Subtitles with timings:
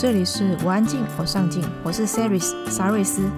[0.00, 3.30] 这里是我安静，我上进，我是 Saris 沙瑞斯。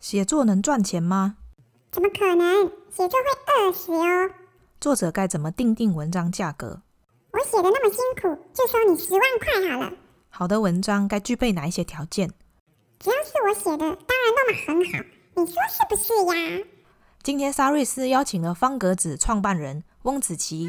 [0.00, 1.36] 写作能赚钱吗？
[1.92, 2.72] 怎么可能？
[2.90, 4.30] 写作会饿死哦。
[4.80, 6.82] 作者该怎么定定文章价格？
[7.30, 9.92] 我写的那么辛苦，就收你十万块好了。
[10.28, 12.32] 好的文章该具备哪一些条件？
[12.98, 15.04] 只要是我写的，当然那么很好。
[15.36, 16.64] 你说是不是呀？
[17.22, 20.68] 今天沙瑞斯邀请了方格子创办人翁子琪。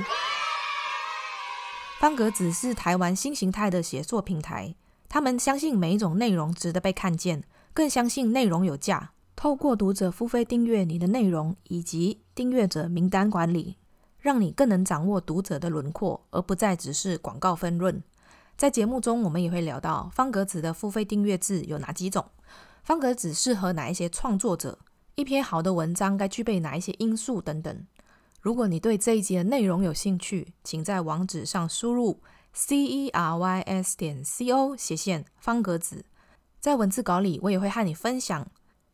[1.99, 4.73] 方格子是台湾新形态的写作平台，
[5.09, 9.11] 他们相信每一种内容值得被看见，更相信内容有价。
[9.35, 13.75] 透过读者付费订阅你的内容以及订阅者名单管理，
[14.21, 18.01] 让你更能掌握读者的轮廓，而不再只是广告分润。
[18.55, 22.25] 在节目中，我们也会聊到方格子的付费订阅制有哪几种，
[22.81, 24.79] 方格子适合哪一些创作者，
[25.15, 27.85] 一篇好的文章该具备哪一些因素等等。
[28.41, 32.21] 如果你对这一集的内容有兴趣，请在网址上输入
[32.53, 36.05] c e r y s 点 c o 斜线方格子。
[36.61, 38.49] 在文字稿里，我也会和你分享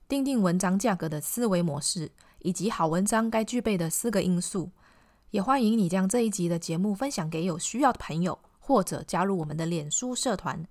[0.07, 4.71] 定定文章价格的思维模式，以及好文章该具备的四个因素。
[5.29, 10.65] 也欢迎你将这一集的节目分享给有需要的朋友，或者加入我们的脸书社团。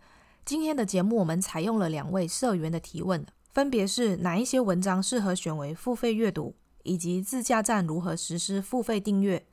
[0.45, 6.57] 今天的节目，我们采用了两位社员的提问，分别是哪一些文章适合选为付费阅读？
[6.85, 9.45] 以及自驾站如何实施付费订阅？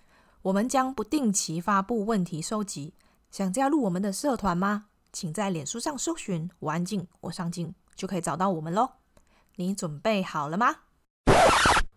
[0.43, 2.93] 我们将不定期发布问题收集。
[3.31, 4.85] 想加入我们的社团吗？
[5.11, 8.89] 请在脸书上搜寻“我安静，我上镜”，就可以找到我们喽。
[9.55, 10.75] 你准备好了吗？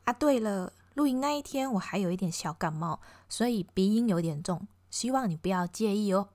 [0.04, 6.28] 啊，对了，录音那一天我还有一点小感冒，所以鼻音有点重，希望你不要介意哦。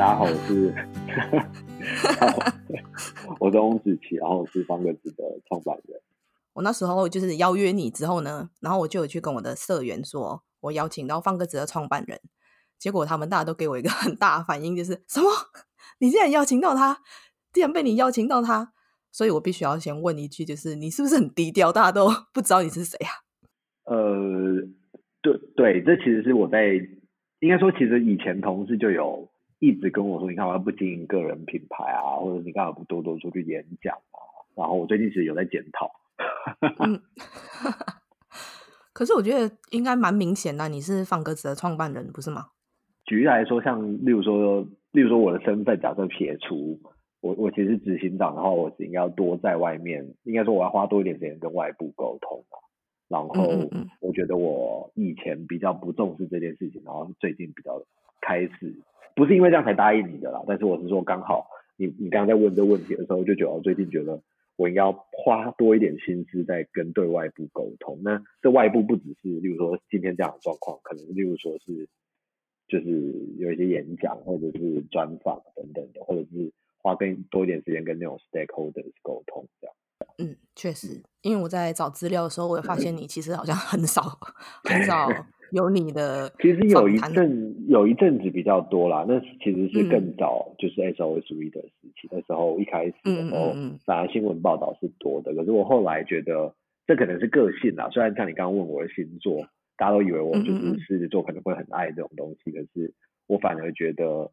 [0.00, 0.74] 大家好，我是，
[3.38, 6.00] 我是翁子琪，然后我是方格子的创办人。
[6.54, 12.18] 我那时候就是邀约你之后呢，然后我就有去跟我的社员说，我邀请到方格子的创办人，
[12.78, 15.28] 结果他们大家都给我一个很大的反应，就是什么？
[16.00, 17.02] 你竟然邀请到他，
[17.52, 18.72] 竟然被你邀请到他，
[19.12, 23.12] 所以我必须要先问一句，就是你是不是很低调，大家都不知道你是谁啊？
[23.84, 24.66] 呃，
[25.20, 26.72] 对对，这其实是我在
[27.40, 29.29] 应该说，其实以前同事就有。
[29.60, 32.16] 一直跟我说，你干嘛不经营个人品牌啊？
[32.16, 34.18] 或者你干嘛不多多出去演讲啊？
[34.56, 35.88] 然后我最近其实有在检讨。
[36.80, 37.00] 嗯，
[38.92, 42.46] 可是我觉得应该蛮明显的，你是方格子的创办人，不是吗？
[43.04, 44.62] 举例来说，像例如说，
[44.92, 46.80] 例如说我的身份，假设撇除
[47.20, 52.56] 我，我其实是执行长，的话我应该要多在外面，应该说我要花多一点时间跟外部沟通啊。
[53.08, 53.68] 然后
[54.00, 57.82] 我觉得我以前比较不重视这件事情，然后最近比较
[58.22, 58.74] 开始。
[59.20, 64.22] 不是因为这样才答应你的啦，但是我是说刚好你你刚刚在问这个问题的时候，就觉得我最近觉得
[64.56, 68.00] 我应该要花多一点心思在跟对外部沟通。
[68.02, 71.86] 那这外部不只是，例如说今天这样的状况，可能例如说是
[72.66, 72.86] 就是
[73.36, 79.76] 有一些演讲或者是专访等等的，或者是花更多一点时间跟那种 stakeholders 沟通这样。
[80.16, 84.02] 嗯，确实，因为我在找资料的时候，我也发现你其实好像很少
[84.64, 85.08] 很少。
[85.52, 93.52] 有你的，其实有一阵有一阵子比较多啦，那其实是更早，就是 SOS Reader 时期的时候，一开始的时候，
[93.84, 95.34] 反而新闻报道是多的。
[95.34, 96.54] 可是我后来觉得，
[96.86, 97.88] 这可能是个性啦。
[97.90, 99.46] 虽然像你刚刚问我的星座，
[99.76, 102.92] 大家都以为我就是狮子座，可能会很爱这种东西，可是
[103.26, 104.30] 我反而觉得，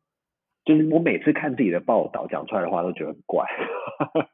[0.66, 3.45] 就是我每次看自己的报道讲出来的话，都觉得很怪。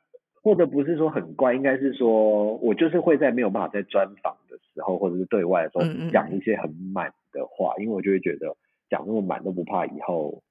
[0.43, 4.42] 或者不是说很怪，应该是说我就是会在没有办法在专访的
[4.73, 8.55] 时候，或者是对外的时候讲一些很满的话，因为我就会觉得
[8.89, 10.43] 讲那么满都不怕以后，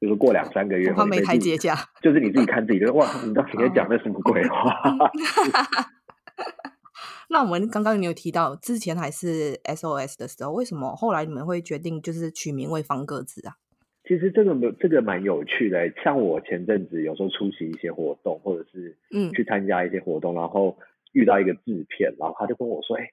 [0.00, 4.80] 就是过两三个月后没台阶下，就是你自己看自己觉得哇，你到底在讲的什么鬼话？
[7.30, 13.54] 那我们刚刚你有提到之前还是 SOS 的时候，为什么后来你们会决定就是取名为方格子啊？
[14.06, 20.76] 其实这个没这个蛮有趣的，像我前阵子有时候出席一些活动，或者是嗯去参加一些活动，嗯、然后
[21.12, 23.08] 遇到一个制片，然后他就跟我说：“哎，以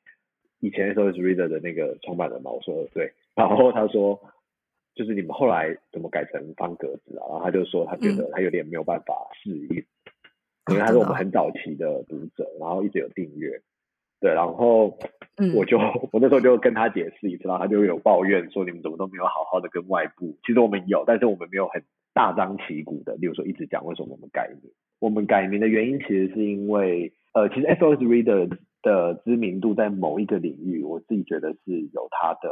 [0.82, 4.20] 前 SOS Reader 的那个创办人嘛。”我说：“对。”然后他说
[4.96, 9.86] ：“就是你们后来怎么改成方格子啊？”然后他就说他觉得他有点没有办法适应，
[10.72, 13.62] 因为他是我们很早期的读者，然后一直有订阅。
[14.20, 15.00] 对，然后
[15.56, 20.38] 我就、嗯、 我那时候就跟他解释一次，然后他就有抱怨说，你们怎么都没有好好的跟外部。
[20.46, 21.82] 其实我们有，但是我们没有很
[22.14, 24.72] 大张旗鼓的，例如说一直讲为什么我们改名。
[25.00, 32.50] 我们改名的原因其实是因为，呃，其实 SOS Reader 的知名度在某一个领域，我自己觉得是有它的，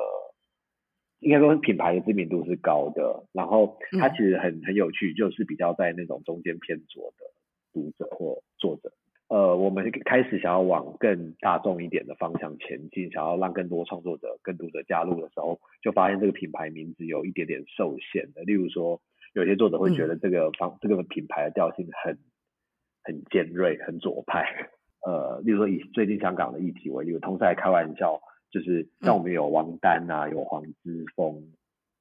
[1.19, 3.25] 应该说品牌的知名度是高的。
[3.33, 7.25] 然后它其实很很有趣，就是比较在那种中间偏左的
[7.73, 8.91] 读者或作者。
[9.27, 18.41] 呃，呃，我们开始想要往更大众一点的方向前进，想要让更多创作者、更读者加入的时候，就发现这个品牌名字有一点点受限的。
[18.43, 18.99] 例如说，
[19.33, 22.17] 有些作者会觉得这个方、嗯、这个品牌的调性很
[23.03, 24.71] 很尖锐、很左派。
[25.05, 31.41] 呃，例如说以最近香港的议题为例，同时还开玩笑，就是像我们有王丹啊，有黄之锋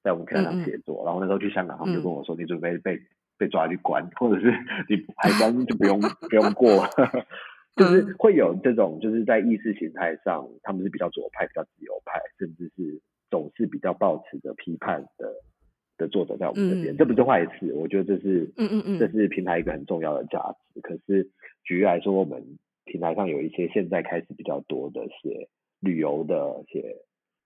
[0.03, 3.01] 在我们课堂写作，嗯嗯，然后那时候去香港，他们就跟我说，嗯、你准备被。
[3.41, 4.51] 被抓去关，或者是
[4.89, 6.85] 你海关就不用 不用过，
[7.77, 13.01] 就是会有这种，就是在意识形态上，他们是比较左派、比较自由派，甚至是
[13.31, 15.33] 总是比较抱持着批判的
[15.99, 20.41] 的作者在我们这边，嗯、这不是坏事，我觉得这是，嗯嗯嗯，这是平台一个很重要的价
[20.75, 20.81] 值。
[20.81, 21.31] 可是
[21.63, 22.45] 举例来说，我们
[22.91, 25.49] 平台上有一些现在开始比较多的写
[25.81, 26.97] 旅游的，写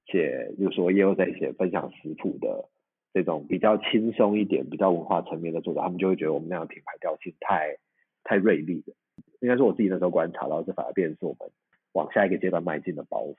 [0.07, 2.69] 写，就是说也有在写分享食谱的。
[3.15, 7.77] 这种比较轻松一点、比较文化层面的作者，他们就会觉得我们那样品牌调性太
[8.25, 8.95] 太锐利了。
[9.41, 11.51] 应该是我自己那时候观察到，这反而变成是我们
[11.93, 13.37] 往下一个阶段迈进的包袱，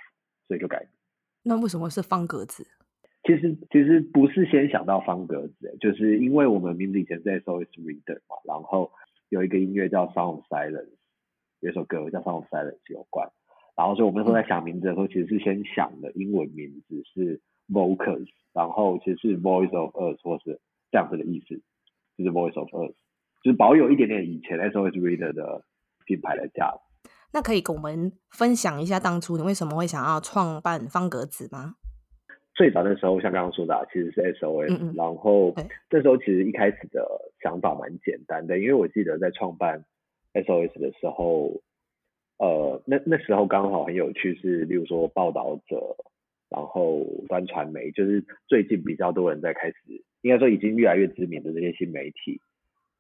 [0.48, 0.86] 所以就改。
[1.42, 2.64] 那为什么是方格子？
[3.24, 8.92] 其实其实不是先想到方格子，就是因为我们名字以前在 SOS Reader 嘛，然后
[9.30, 10.92] 有一个音乐叫 Sound Silence，
[11.64, 13.30] 有一首歌叫 Sound of Silence 有关，
[13.76, 18.28] 然后所以我们那时候在想名字的时候，其实是先想的英文名字是 Vocus。
[18.54, 20.60] 然后其实是 Voice of Earth 或是
[20.92, 21.56] 这样子的意思，
[22.16, 22.94] 就是 Voice of Earth，
[23.44, 25.64] 就是保有一点点以前 SOS Reader 的
[26.06, 27.10] 品牌的价值。
[27.34, 31.74] 那可以跟我们分享一下当初你为什么会想要创办方格子吗？
[32.54, 35.52] 最早的时候，像刚刚说的，其实是 SOS，嗯嗯，然后
[35.90, 37.04] 这时候其实一开始的
[37.42, 39.84] 想法蛮简单的，因为我记得在创办
[40.34, 41.62] SOS 的时候，
[42.38, 45.96] 呃，那那时候刚好很有趣，是例如说报道者。
[46.50, 49.76] 然后端传媒就是最近比较多人在开始，
[50.22, 52.40] 应该说已经越来越知名的这些新媒体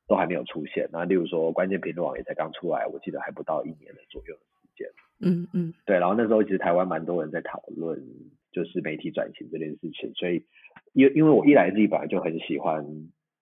[0.07, 0.89] 都还没有出现。
[0.91, 4.87] 那例如说关键评论网也才刚出来，我记得还不到一年的左右的时间。
[5.21, 5.99] 嗯嗯，对。
[5.99, 8.03] 然后那时候其实台湾蛮多人在讨论
[8.51, 10.43] 就是媒体转型这件事情，所以
[10.93, 12.83] 因因为我一来自己本来就很喜欢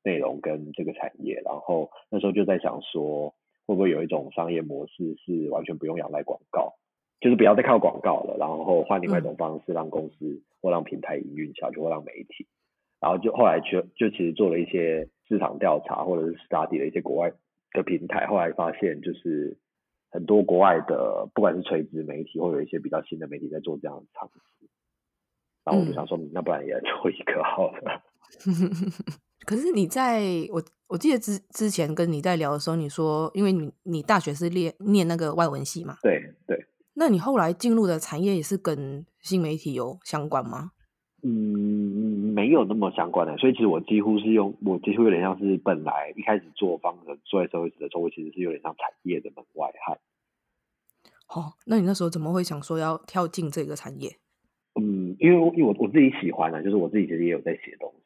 [0.04, 3.34] 内容跟这个产业，然后那时候就在想说
[3.72, 6.76] 会不会有一种商业模式是完全不用仰赖广告。
[7.22, 12.48] 就是不要再靠广告了，然后换另外一种方式让公司或让平台营运下去，或让媒体，
[13.00, 17.32] 然后就后来就就其实做了一些市场调查或者是 study 的一些国外
[17.74, 19.56] 的平台，后来发现就是
[20.10, 24.68] 很多国外的不管是垂直媒体或有一些比较新的媒体在做这样的尝试，
[25.64, 28.02] 然后我就想说，嗯、那不然也来做一个好了。
[29.51, 35.98] 可是你在我我记得之之前跟你在聊的时候，你说因为你你大学是念念那个外文系嘛？
[36.01, 36.65] 对对。
[36.94, 40.71] 那你后来进入的产业也是跟新媒体有相关吗？
[41.24, 50.00] 嗯，没有那么相关的，所以其实我几乎是用，我几乎有点像是本来一开始做方的做社会的时候，我其实是有点像产业的门外汉。
[51.27, 54.15] 哦，那你那时候怎么会想说要跳进这个产业？
[54.80, 58.00] 嗯，因为因为我我自己喜欢啊，就是我自己其实也有在写东西。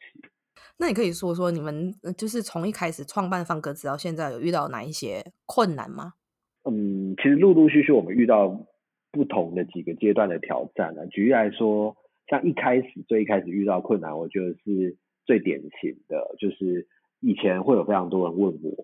[0.78, 6.14] 那你可以说说你们就是从一开始创办方格子到现在有遇到哪一些困难吗？
[6.64, 8.66] 嗯，其实陆陆续续我们遇到。
[9.16, 11.96] 不同的几个阶段的挑战呢、举例来说，
[12.28, 16.86] 像一开始最一开始遇到困难，我觉得是最典型的，就是
[17.22, 18.76] 以前会有非常多人问我，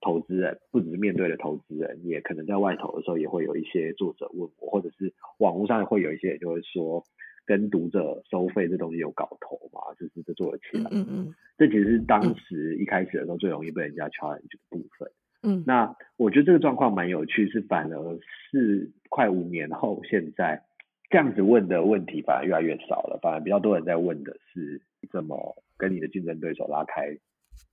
[0.00, 7.04] 投资人不只是面对的投资人，也可能在外投的时候也会有一些作者问我，或者是网络上会有一些人就会说，
[7.44, 15.10] 跟读者收费这东西有搞头嘛，就是这做得起来，嗯嗯，这其实是当时一开始的时候最容易被人家 challenge 的部分。
[15.42, 18.18] 嗯，那我觉得这个状况蛮有趣，是反而
[18.50, 20.62] 是快五年后，现在
[21.10, 27.18] 这样子问的问题反而越来越少了，反而比较多人在问的是你怎么跟你的竞争对手拉开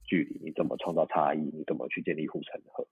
[0.04, 2.88] 距离，你怎么创造差异，你怎么去建立护城河。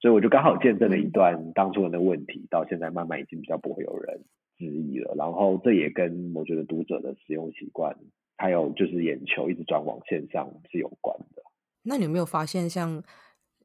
[0.00, 4.20] 所以我就刚好见证了一段当初人的问题，到现在慢慢已经比较不会有人
[4.58, 5.14] 质疑了。
[5.16, 7.96] 然后这也跟我觉得读者的使用习惯，
[8.36, 11.42] 还有就是眼球一直转往线上是有关的。
[11.82, 13.02] 那你有没有发现像？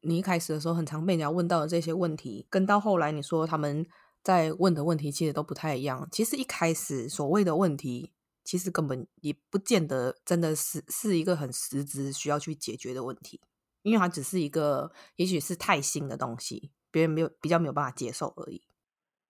[0.04, 3.86] 你一开始的时候很常被人家问到的这些问题，跟到后来你说他们
[4.24, 6.10] 在问的问题其实都不太一样。
[6.12, 8.12] 其实一开始所谓的问题，
[8.44, 13.40] 其实根本也不见得真的是是一个很实质需要去解决的问题，
[13.84, 18.64] 因为它只是一个也许是太新的东西，别人没有比较没有办法接受而已。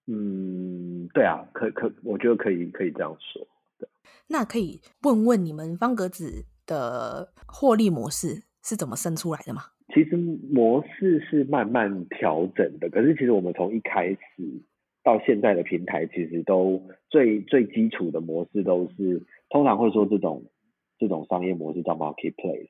[0.07, 3.47] 嗯，对啊，可可，我觉得可以可以这样说。
[3.77, 3.87] 对，
[4.27, 9.61] 那可以问问你们方格子的获利模式是怎么生出来的吗？
[9.93, 14.17] 其实模式是慢慢调整的，可是其实我们从一开始
[15.03, 20.45] 到现在的平台，其实都最最基础的模式都是，通常会说这种
[20.97, 22.69] 这种商业模式叫 marketplace，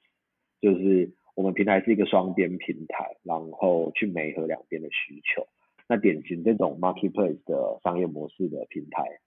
[0.59, 5.45] 就是我们平台是一个双边平台，然后去媒合两边的需求，
[5.91, 9.19] 那典型这种 marketplace 的商业模式的平台，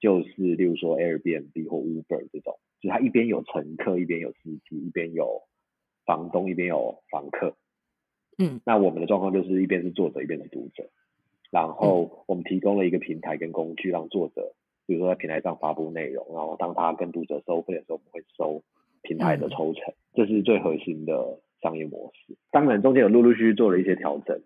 [0.00, 5.42] 就是例如说 Airbnb 或 Uber 这种，就是它一边有乘客，一边有司机，一边有
[6.04, 7.54] 房东，一边有房客。
[8.36, 10.90] 嗯，那我们的状况就是一边是作者，一边是读者，
[11.52, 14.54] 然后我们提供了一个平台跟工具，让作者
[14.88, 18.64] 比如说在平台上发布内容，然后当他跟读者收费的时候，我们会收
[19.02, 22.36] 平台的抽成，嗯、这是最核心的商业模式。
[22.50, 24.42] 当然中间有陆陆续续做了一些调整，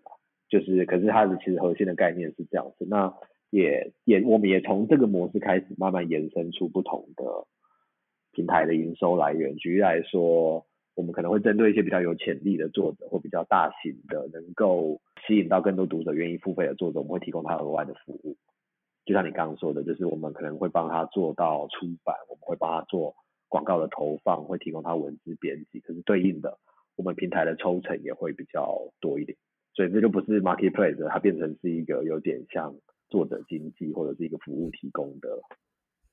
[0.53, 2.85] 就是可是它的其实核心的概念是这样子。
[2.87, 3.13] 那
[3.49, 7.25] 也也我们也从这个模式开始慢慢延伸出不同的
[8.31, 9.55] 平台的营收来源。
[9.55, 10.65] 举例来说。
[10.95, 18.37] 我们可能会针对一些比较有潜力的作者，或比较大型的，能够吸引到更多读者愿意付费的作者，我们会提供他额外的服务。
[19.03, 23.15] 就像你刚刚说的，就是我们可能会帮他做到出版，我们会帮他做
[23.49, 25.79] 广告的投放，会提供他文字编辑。
[25.79, 26.59] 可是对应的，
[26.95, 29.35] 我们平台的抽成也会比较多一点。
[29.73, 32.75] 所以这就不是 marketplace，它变成是一个有点像
[33.09, 35.41] 作者经济或者是一个服务提供的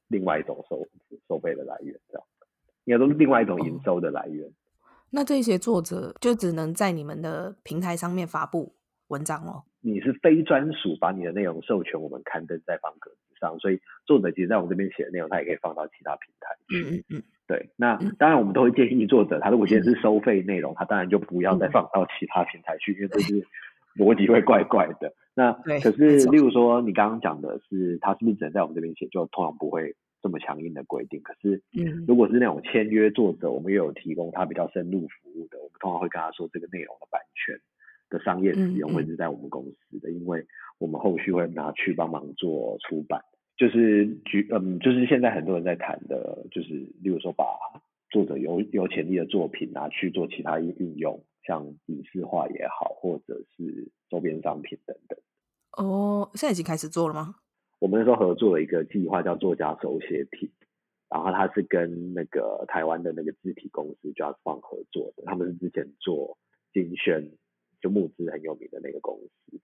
[0.09, 0.87] 另外一种收
[1.29, 2.26] 收费的来源，这样
[2.85, 4.50] 应该都是另外一种营收的来源。
[5.11, 8.73] 那这些作者就只能在你们的平台上面发布
[9.09, 9.64] 文章哦。
[9.81, 16.76] 你是非专属把你的内容授权我们刊登在方格子上，所以作者其实在我们这边写的内容，他也可以放到其他平台去。
[16.76, 17.23] 嗯嗯嗯。
[17.50, 23.45] 对，那当然我们都会建议作者，他如果今天是收费内容，他当然就不要再放到其他平台去，因为这是
[23.97, 25.12] 逻辑会怪怪的。
[25.35, 29.97] 那可是，例如说你刚刚讲的是，他是不是只能在我们这边写，就通常不会。
[30.23, 37.59] 这么强硬的规定，可是，嗯，如果是那种签约作者，我们也有提供他比较深入服务的，我们通常会跟他说，这个内容的版权
[38.11, 40.45] 的商业使用会是在我们公司的，因为
[40.76, 43.23] 我们后续会拿去帮忙做出版，
[43.61, 46.69] 就是举，嗯，就是现在很多人在谈的，就是
[47.02, 47.45] 例如说把
[48.09, 55.19] 作者有有潜力的作品拿去做其他运用，像影视化也好，或者是周边商品等等。
[55.73, 57.35] 哦，现在已经开始做了吗？
[57.81, 60.50] 我们那时候合作了一个计划，叫作家手写体，
[61.11, 66.38] 然后他是跟那个台湾的那个字体公司 JustFont 合作的，他们是之前做
[66.73, 67.33] 金萱
[67.83, 69.61] 就募资很有名的那个公司。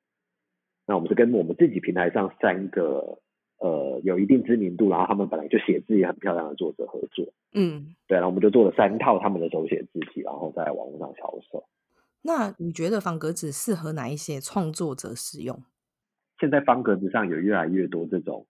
[0.86, 3.20] 那我们是跟我们自己平台上三个
[3.58, 11.64] 呃有一定知名度，然后他们本来就写字也很漂亮的作者合作，嗯，对，然后我们就做了三套他们的手写字体，然后在网络上销售。
[12.22, 15.62] 那你觉得方格子适合哪一些创作者使用？
[16.40, 18.46] 现在方格子上有越来越多这种，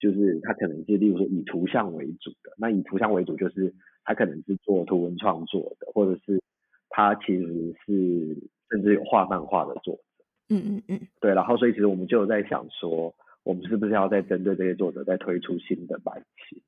[0.00, 3.72] 就是它可能是例如说以图像为主的，那以图像为主就是
[4.04, 6.42] 它可能是做图文创作的，或者是
[6.90, 8.36] 它其实是
[8.70, 10.02] 甚至有画漫画的作者。
[10.48, 13.14] 嗯嗯嗯，对，然后所以其实我们就有在想说，
[13.44, 16.62] 我们是不是要再针对这些作者再推出新的版型，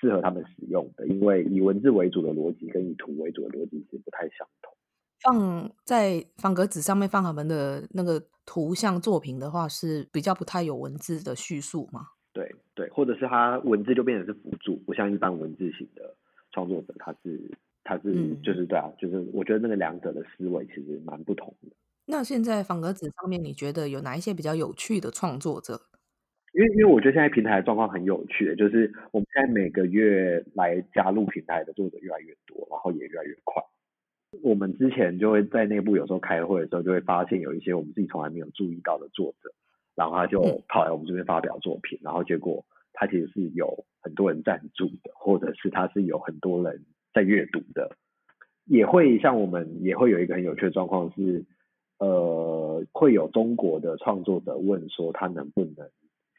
[0.00, 4.74] 适合他们使用的，因为以文字为主的逻辑跟以图为主的逻辑是不太相同。
[5.20, 12.08] 放在方格纸上面放他们的那个图像作品的话，是比较不太有文字的叙述吗？
[12.32, 16.16] 对对，或者是他文字就变成是辅助，不像一般文字型的
[16.50, 17.50] 创作者，他是
[17.84, 21.76] 他是、嗯、就是对啊，就是我觉得那个两者的思维其实蛮不同的。
[22.06, 25.80] 那现在方格子上面，你觉得有哪一些比较有趣的创作者？
[26.52, 33.62] 因为因为我觉得现在平台的状况很有趣，就是我们现在每个月来加入平台的作者越来越多，然后也越来越快。
[34.42, 39.52] 我们之前就会在内部有时候开会的时候，就会发现有一些我们自己从来没有注意到的作者，
[39.94, 47.96] 然后他就跑来我们这边发表作品，然后结果他其实是有很多人赞助的，或者是他是有很多人在阅读的，
[48.66, 51.44] 也会像我们也会有一个很有趣的状况是，
[51.98, 55.88] 呃，会有中国的创作者问说他能不能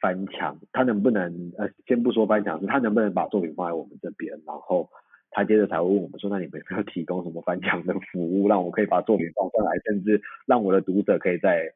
[0.01, 4.89] 翻墙，他能不能呃，先不说翻墙，是他能不能把作品放在我们这边，然后。
[5.36, 11.74] 他接着才会问我们说：“那你们有没有提供什么翻墙的服务，让我可以把作品放上来，甚至让我的读者可以再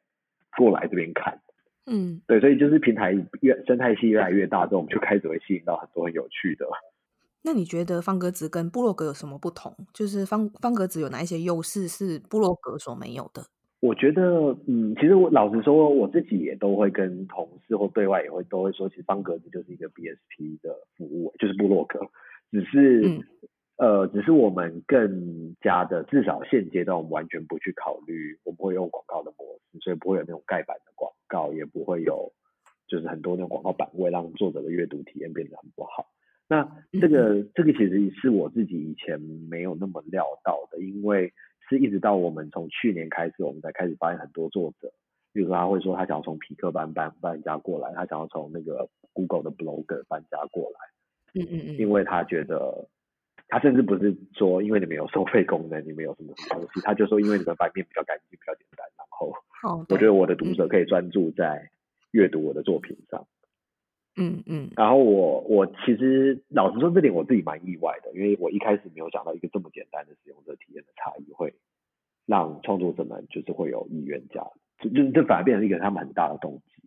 [0.56, 1.42] 过来这边看？”
[1.90, 6.68] 嗯，对，所以就是平台越生态系越来越大之后，我们就开始会吸引到很多很有趣的。
[7.42, 9.76] 那你觉得方格子跟部落格有什么不同？
[9.92, 13.44] 就是方方格子有哪一些优势是部落格所没有的？
[13.80, 22.00] 我觉得，嗯，其实我老实说，我自己也都会跟同事或对外也会都会说，其实方格子就是一个 BSP 的服务，就是布洛克。
[22.52, 23.24] 只是，嗯、
[23.78, 32.32] 呃，只是我们更加的，至少现阶段我们完全不去考虑，我们会用广告的模式，所以不会有那种盖板的广告，也不会有
[32.88, 36.08] 就是很多那种广告版位，让作者的阅读体验变得很不好。
[36.50, 36.68] 那
[37.00, 39.20] 这个、嗯、这个其实是我自己以前
[39.50, 41.34] 没有那么料到的，因为
[41.70, 44.92] 是一直到我们从去年开始，我们才开始发现很多作者，
[45.34, 50.80] 比如说他会说他想要从匹克搬搬搬家过来，他想要从那个 Google 的 Blogger 搬家过来。
[51.34, 52.88] 嗯嗯嗯，因为他觉得
[53.50, 59.34] 他甚至不是说因为你们有收费功能，你们有什么什么东西，他就说因为你们版面比较干净，比较简单，然后
[59.90, 61.70] 我觉得我的读者可以专注在
[62.12, 63.28] 阅读我的作品上。
[64.18, 64.70] 嗯嗯。
[64.76, 71.54] 然后我我其实老实说，这点我自己蛮意外的，因为我一开始没有想到一个这么简单的使用者体验的差异会
[72.26, 74.46] 让创作者们就是会有意愿加，
[74.80, 76.84] 就就这反而变成一个他们很大的动机。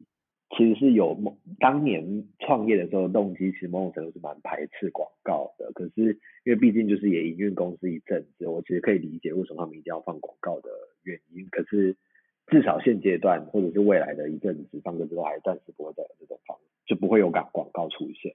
[0.57, 5.71] 其实是有某当年创业的时候的动机，其实某种程度是蛮排斥广告的。
[5.73, 10.69] 可是因为毕竟就是也营运公司一阵子，我其实可以理解为什么他们一定要放广告的
[11.05, 11.47] 原因。
[11.53, 11.97] 可是
[12.51, 18.35] 至少现阶段或者是未来的一阵子，放歌之后还暂时不会再有这种方，就不会有广广告出现。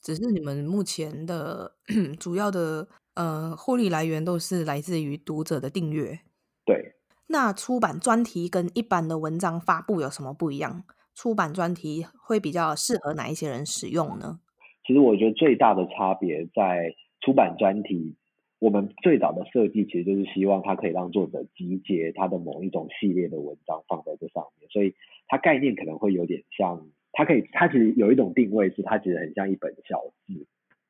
[0.00, 1.72] 只是你们目前的
[2.18, 6.18] 主要的呃获利来源都是来自于读者的订阅。
[6.66, 6.96] 对。
[7.28, 10.84] 那出版专题跟一般的文章发布有什么不一样？
[11.14, 14.40] 出版专题会比较适合哪一些人使用呢？
[14.86, 18.14] 其实我觉得最大的差别在出版专题，
[18.64, 24.94] 我们最早的设计其实就是希望它可以让作者集结他的某一种系列的文章放在这上面，所以
[25.26, 30.46] 它概念可能会有点像，它可以，它其实有一种定位是它其实很像一本小志，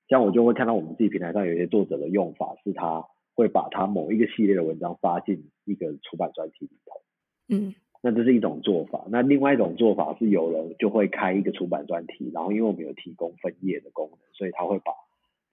[0.06, 3.04] 像我就会看到我们自己平台上有一些作者的用法是，他
[3.34, 7.00] 会把他某一个系列的文章发进一个出版专题里头，
[7.48, 7.74] 嗯。
[8.02, 14.92] 那这是一种做法，那另外一种做法是有人就会开一个出版专题，然后因为我们有提供分页的功能，所以他会把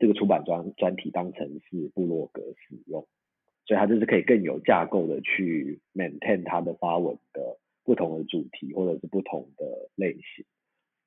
[0.02, 3.08] 这个出版专专题当成是部落格使用，
[3.68, 10.44] 所以他就是可以更有架构的去 maintain 他的发文的不同的主题或者是不同的类型，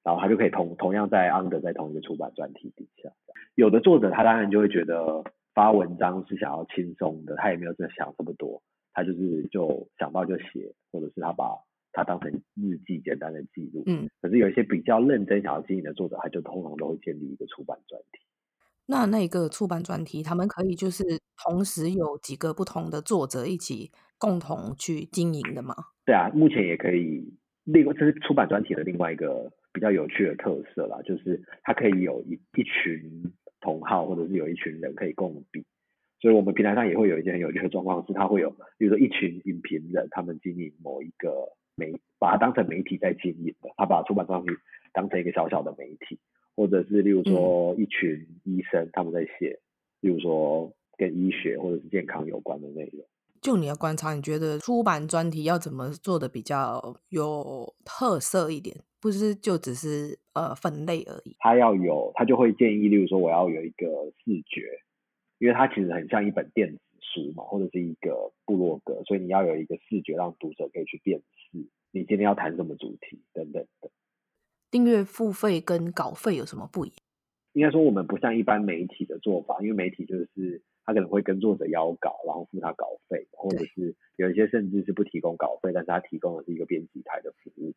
[0.05, 3.11] 然后他就可以同同样在 under 在同一个出版专题底下。
[3.57, 8.63] 有的作者他当然就会觉得发文章是想要轻松的，他也没有在想这么多。
[8.93, 11.59] 他就是就想到就写，或者是他把
[11.91, 13.83] 它当成日记简单的记录。
[13.87, 18.21] 嗯，可是有一些比较认真想要经营的作者，他就通常都会建立一个出版专题。
[18.87, 21.03] 那那个出版专题，他们可以就是
[21.37, 25.75] 同时有几个不同的作者一起共同去经营的吗？
[26.05, 27.35] 对啊，目前也可以。
[27.65, 35.65] 另外，这是出版专题的另外一个比较有趣的特色啦，就是它可以有一一群同好，或者是有一群人可以共笔。
[36.21, 44.49] 所以，我们平台上也会有一些很有趣的状况，是它会有，比如说一群影评人，他们经营某一个媒，把它当成媒体在经营的，他把出版专题
[44.93, 46.19] 当成一个小小的媒体，
[46.55, 49.59] 或者是例如说一群医生他们在写，
[50.01, 53.05] 例如说跟医学或者是健康有关的内容。
[53.41, 58.77] 就你的观察，你觉得出版专题要怎么做的比较有特色一点？
[59.01, 61.37] 不是就只是呃分类而已？
[61.39, 63.87] 他要有，他就会建议，例如说我要有一个
[64.25, 64.81] 视觉。
[65.41, 71.59] 因为它其实很像一本电子书嘛，或者是一个部落格，所以你要有一个视觉让读者可以去辨识
[71.91, 73.91] 你今天要谈什么主题等等的。
[74.75, 76.97] 订阅付费跟稿费有什么不一样？
[77.53, 87.73] 应该说我们不像一般媒体的做法，因为媒体就是他可能会跟作者邀稿，然后付他稿费，或者是有一些甚至是不提供稿费，但是他提供的是一个编辑台的服务。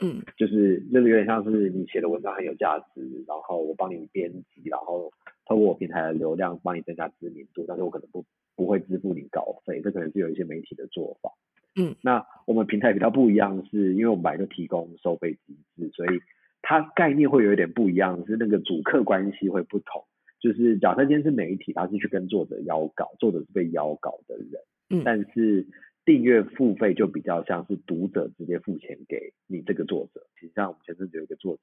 [0.00, 5.12] 嗯，就是就是有点像是你写的文章很有价值，然后我帮你编辑，然后。
[5.46, 11.32] 透过我平台的流量帮你增加知名度，但是我可能不不会支付你稿费，这可能是有一些媒体的做法。
[11.74, 16.20] 嗯，那我们平台比较不一样，是因为我们本来就提供收费机制，所以
[16.62, 20.04] 它概念会有一点不一样，是那个主客关系会不同。
[20.40, 24.62] 就是假设今天是媒体，他是去跟作者邀稿，作者是被邀稿的人。
[24.90, 25.66] 嗯，但是
[26.04, 30.22] 订阅付费就比较像是读者直接付钱给你这个作者。
[30.40, 31.62] 其实像我们前阵子有一个作者。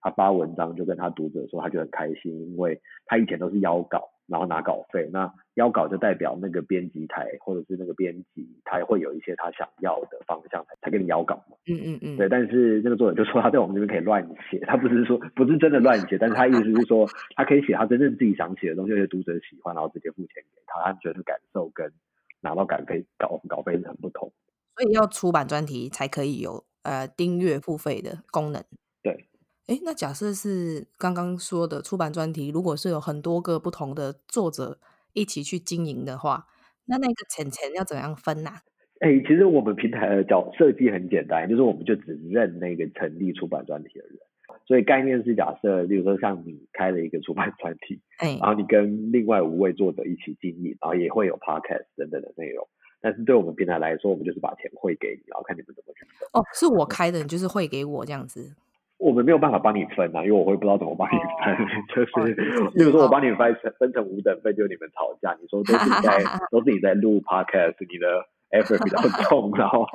[0.00, 5.10] 他发文章就跟他读者说，他就很开心，因为他以前都是邀稿，然后拿稿费。
[5.12, 11.56] 那邀稿就代表那个编辑台或者是那个编辑，他也会有一些他想要的方向才才给你邀稿嘛。
[11.68, 12.16] 嗯嗯嗯。
[12.16, 21.92] 对，但是那个作者就说他在我们这边可以乱写，他不是说不是真的乱写，但是他意思是说他可以写他真正自己想写的东西，而且读者喜欢，然后直接付钱给他，他觉得感受跟
[22.40, 24.32] 拿到稿费稿稿费是很不同。
[24.76, 28.62] 所以要出版专题才可以有呃订阅付费的功能。
[29.02, 29.26] 对。
[29.66, 34.78] 哎，那假设是刚刚说的出版专题，如果是有很多个不同的作者
[35.12, 36.46] 一起去经营的话，
[36.86, 38.50] 那那个钱钱要怎样分呢？
[38.50, 38.62] 啊？
[39.00, 44.18] 哎，其实我们平台的角设计很简单，就是我们就只认那个成立出版专题的人，
[44.66, 52.66] 所以概念是假设，例如说像你开了一个出版专题，哎，然后你跟另外五位作者一起经营，然后也会有 podcast 等等的内容，
[53.00, 56.28] 但是对我们平台来说，我们就是把钱汇给你，然后看你们怎么去分。
[56.32, 58.54] 哦，是我开的，你就是汇给我这样子。
[58.98, 66.18] 我们没有办法帮你分啊，因为我会不知道怎么帮你分， 哦、就是，比、哦、如说我帮你分成分成五等份，就你们吵架，你说都是你在
[66.50, 69.86] 都是你在录 podcast，你的 effort 比较重， 然后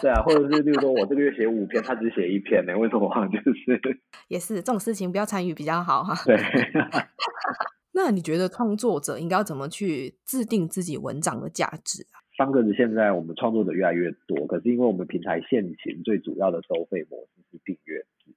[0.00, 3.08] 对啊，或者是例如说我这个月写五篇，他只写一篇呢，为什么？
[3.28, 3.80] 就是
[4.28, 6.14] 也是这种事情不要参与比较好哈。
[6.24, 6.36] 对，
[7.94, 12.18] 那你觉得创作者应该要怎么去制定自己文章的价值啊？
[12.38, 18.34] 方格子现在我们创作者越来越多，可是因为我们平台现行最主要的收费模式是订阅制。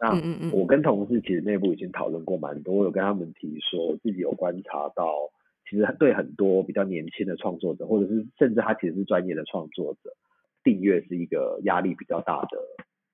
[0.00, 0.10] 那
[0.52, 5.30] 我跟同事其实内部已经讨论过蛮多，我有跟他们提说，自己有观察到，
[5.68, 10.12] 其实对很多比较年轻的创作者，或者是甚至他其实是专业的创作者，
[10.64, 12.58] 订阅是一个压力比较大的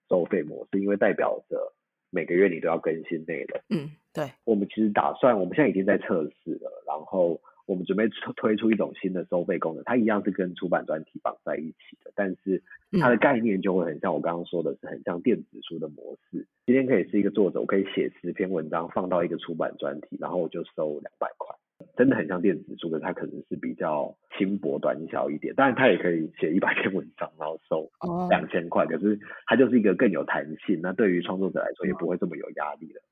[0.08, 1.74] 收费模式，因为代表着
[2.10, 3.60] 每个月你都要更新内容。
[3.70, 4.30] 嗯，对。
[4.44, 7.40] 我们其实打算，我们现在已经在测试了，然后。
[7.66, 8.04] 我们准备
[8.36, 12.62] 推出一种新的收费功能，它一样是跟出版专题绑在一起的，但是
[13.00, 16.46] 它的概念就会很像我刚刚说的，是很像电子书的模式。
[16.66, 21.56] 今天可以是一个作者，我可以写十篇文章放到一个出版专题，然后我就收两百块，
[21.96, 25.54] 真的很像电子书，可是它可能是比较轻薄短小一点。
[25.54, 27.90] 当然，它也可以写一百篇文章，然后收
[28.28, 30.80] 两千块，可是它就是一个更有弹性。
[30.82, 33.02] 那对于创作者来说，也不会这么有压力了。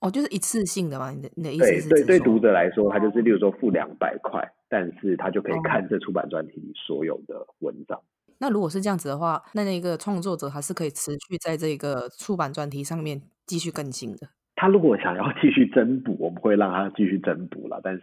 [0.00, 1.10] 哦，就是一次性的嘛？
[1.10, 1.88] 你的你的意思是？
[1.88, 8.00] 对对，对读者来说，他就是例如说付两百块，但是他就可以看这出版专题里所有的文章。
[8.38, 14.28] 那如果是这样子的话，那那个创作者还是可以持续在这个出版专题上面继续更新的。
[14.62, 17.80] 他如果想要继续增补， 我们会让他继续增补了。
[17.82, 18.02] 但是，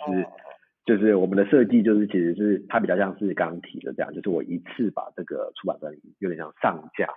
[0.86, 7.08] 就是我们的设计就是，其实是它比较像是刚刚提的这样，就是我一次把这个出版专题有点像上架。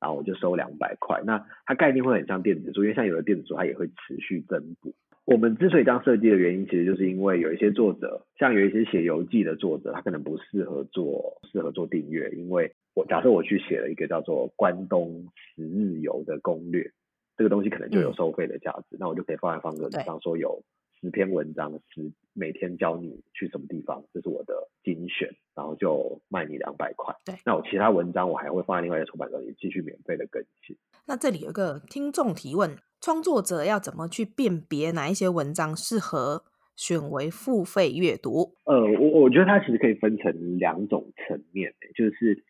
[0.00, 4.94] 然后我就收两百块，那它概念会很像电子书，因为像有的电子书它也会持续增补。
[5.24, 16.90] 我们之所以这样设计的原因，其实就是因为有一些作者，像有一些写游记的作者，他可能不适合做适合做订阅，因为我假设我去写了一个叫做关东十日游的攻略，
[17.36, 20.62] 这个东西可能就有收费的价值，嗯、那我就可以放在方格子上说有。
[21.04, 27.12] 十篇文章，十每天教你去什么地方，这是我的精选，然后就卖你两百块。
[27.24, 30.76] 对，那我其他文章我还会放在另外一个出版社里继续免费的更新。
[31.08, 36.44] 那这里有一个听众提问：创作者要怎么去辨别哪一些文章适合
[36.76, 38.54] 选为付费阅读？
[38.66, 42.44] 呃，我我觉得它其实可以分成两种层面，就是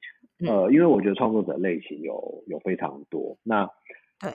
[0.47, 3.67] 呃，因为我觉得创作者类型有有非常多，那。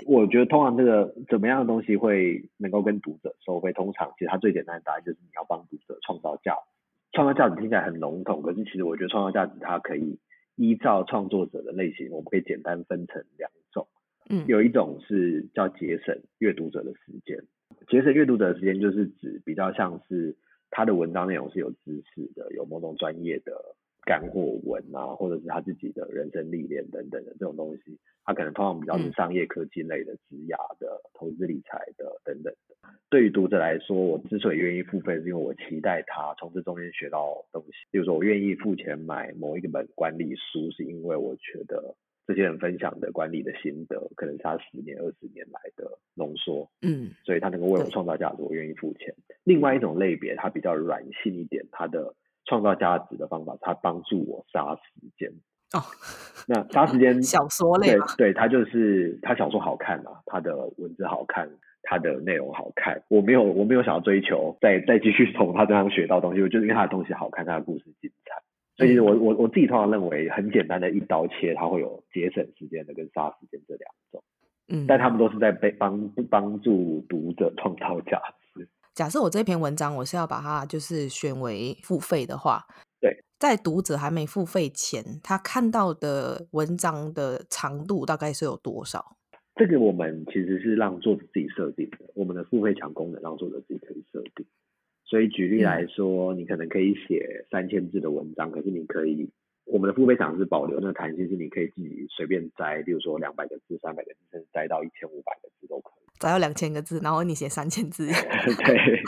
[0.05, 3.71] 我觉得通常这个怎么样的东西会能够跟读者收费？
[3.73, 6.59] 通常其实它最简单的答案就是你要帮读者创造价值。
[7.13, 10.19] 创造价值听起来很笼统，可是其实我觉得创造价值它可以
[10.55, 13.87] 依照创作者的类型，我们可以简单分成两种。
[14.29, 17.43] 嗯，有一种是叫节省阅读者的时间。
[17.87, 20.35] 节省阅读者的时间就是指比较像是
[20.69, 23.53] 他的文章内容是有知识的，有某种专业的。
[24.07, 32.75] 干货文啊，或者是他自己的人生历练等等的这种东西，他可能通常比较是商业科技类的、职涯的、投资理财的等等的。
[33.09, 37.73] 对于读者来说，我之所以愿意付费，是因为我期待他从这中间学到东西。
[37.91, 41.93] 比如说，我愿意付钱买某一个本管理书，是因为我觉得
[42.25, 46.71] 这些人分享的管理的心得，可能是他十年、二十年来的浓缩。
[46.81, 49.13] 嗯，所以他能够为我创造价值，我愿意付钱。
[49.43, 52.15] 另外一种类别，它比较软性一点，它的。
[52.47, 54.81] 创造价值的方法，它帮助我杀时
[55.17, 55.29] 间
[55.73, 55.83] 哦。
[56.47, 61.49] 那杀时间 小说类，对对，它就是它小说好看嘛，它的文字好看，
[61.83, 63.03] 它的内容好看。
[63.09, 68.41] 我没有我没有想要追求再再继续从他身上学到东西，我就是因为他的东西好看，他的故事精彩。
[68.77, 74.23] 所以我我我自己通常认为，很简单的一刀切，它会有节省时间的跟杀时间这两种。
[74.69, 78.46] 嗯，但他们都是在被帮帮助读者创造价值。
[78.97, 82.65] 假设我这篇文章我是要把它就是选为付费的话，
[82.99, 89.15] 对，在读者还没付费前，他看到的文章的长度大概是有多少？
[89.53, 94.47] 这个我们其实是让作者自己设定的，我们的付费墙功能让作者自己可以设定。
[95.05, 99.29] 所以举例来说，嗯、你可能可以写三千字的文章，可是你可以，
[99.65, 106.19] 我们的付费墙是保留那个弹性，是你可以自己随便摘，比如说两百个字、三百个字，甚至摘到一千五百个字都可以。
[106.19, 108.07] 只要两千个字，然后你写三千字。
[108.65, 109.01] 对，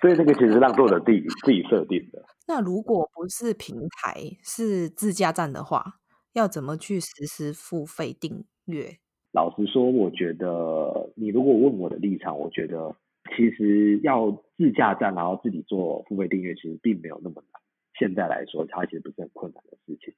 [0.00, 2.24] 所以这个其实是让作者自己自己设定的。
[2.48, 6.00] 那如果不是平台，是自驾站的话，
[6.32, 8.98] 要怎么去实施付费订阅？
[9.30, 12.96] 老实说，我觉得你如果问我的立场，我觉得
[13.36, 17.62] 其实要自驾站，然后自己做付费订阅，其实并没有那么难。
[17.96, 20.12] 现在来说，它其实不是很困难的事情。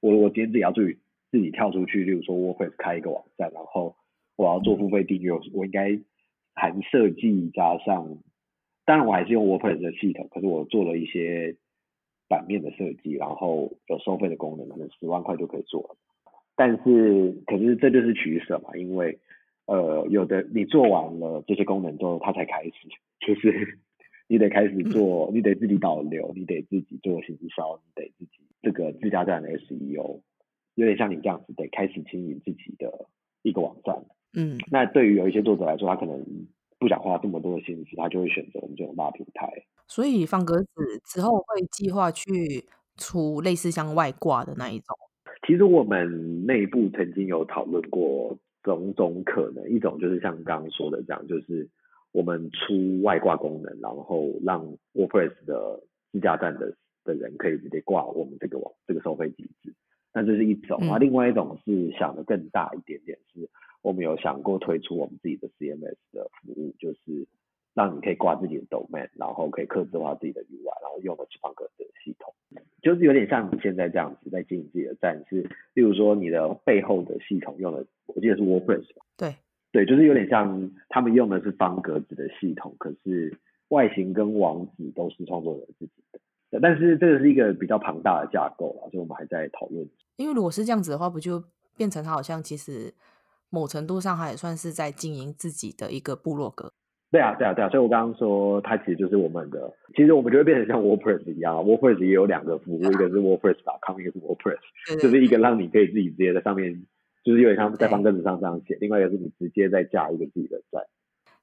[0.00, 0.98] 我我今天自己要自己
[1.32, 3.96] 自己跳出去，例如说 WordPress 开一个网站，然后。
[4.40, 6.00] 我要做付费订阅，我应该
[6.54, 8.16] 含设计加上，
[8.86, 11.56] 当然我还是用 WordPress 的系统，可是我做了一些
[12.26, 15.96] 版面的设计，然后有收费的功能，可能十万块就可以做了。
[16.56, 19.18] 但是，可是这就是取舍嘛，因为
[19.66, 22.72] 呃，有的你做完了这些功能之后，它才开始，
[23.20, 23.78] 就是
[24.26, 30.22] 你得开始做，你得自己导流，你得自己做行销，你得自己这个自家站的 SEO，
[30.76, 33.06] 有点像你这样子，得开始经营自己的
[33.42, 34.02] 一个网站。
[34.34, 36.24] 嗯，那对于有一些作者来说，他可能
[36.78, 39.50] 不想花这么多的心思，他就会选择我们这种大平台。
[39.88, 40.66] 所以方格子
[41.04, 42.64] 之后会计划去
[42.96, 44.96] 出类似像外挂的那一种。
[45.46, 51.68] 其实我们内部曾经有讨论过种种可能，一种就是像刚刚说的这样，就是
[52.12, 54.64] 我们出外挂功能，然后让
[54.94, 59.74] WordPress 的自驾站的的人可以直接挂我们这个网这个收费机制。
[60.14, 63.50] 那这是一种啊，另外一种是想的更大一点点是。
[63.82, 67.26] 我们有想过推出我们自己的 CMS 的服务，就是
[67.72, 72.34] 让你可以挂自己的 domain，然后可以克制化自己的 UI，然后用的是方格子的系统，
[72.82, 79.04] 就是有点像你现在这样子在经营自己的站，是例如说你的背后的系统用的，我记得是 WordPress 吧？
[79.16, 79.36] 对，
[79.72, 83.38] 对，就是有点像他们用的是方格子的系统，可是
[83.68, 85.92] 外形跟网址都是创作者自己
[86.50, 89.88] 的，但是这个是一个比较庞大的架构了，所以我们还在讨论。
[90.16, 91.42] 因为如果是这样子的话，不就
[91.76, 92.92] 变成它好像其实。
[93.50, 96.72] 某程度上，他也算是在经营自己的一个部落格。
[97.10, 99.74] 对啊，对啊，对啊，所以我刚刚说，它其实就是我们的。
[99.96, 106.86] 其实我们就会变成像 WordPress 一样，WordPress 也有两个服务，啊、一个是 WordPress.com，一个是 WordPress，就是一个让你可以自己直接在上面，
[107.24, 110.86] 就是有点像在方格子上这样写；另外一个是你直接再加一个自己的在，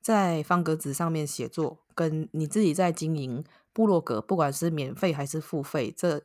[0.01, 3.43] 在方格子上面写作，跟你自己在经营
[3.73, 6.21] 部落格，不管是免费还是付费，这。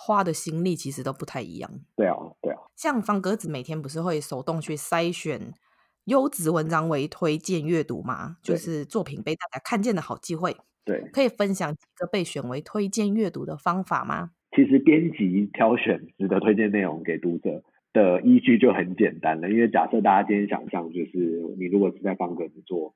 [0.00, 1.68] 花的心力其实都不太一样。
[1.96, 2.58] 对啊，对啊。
[2.76, 5.52] 像方格子每天不是会手动去筛选
[6.04, 8.36] 优质文章为推荐阅读吗？
[8.40, 10.56] 就是作品被大家看见的好机会。
[10.84, 14.30] 对，可以分享几个被选为推荐阅读的方法吗？
[14.56, 22.94] 其实编辑挑选值得推荐内容给读者的依据就很简单了，因为假设大家今天想象，就是你如果是在方格子做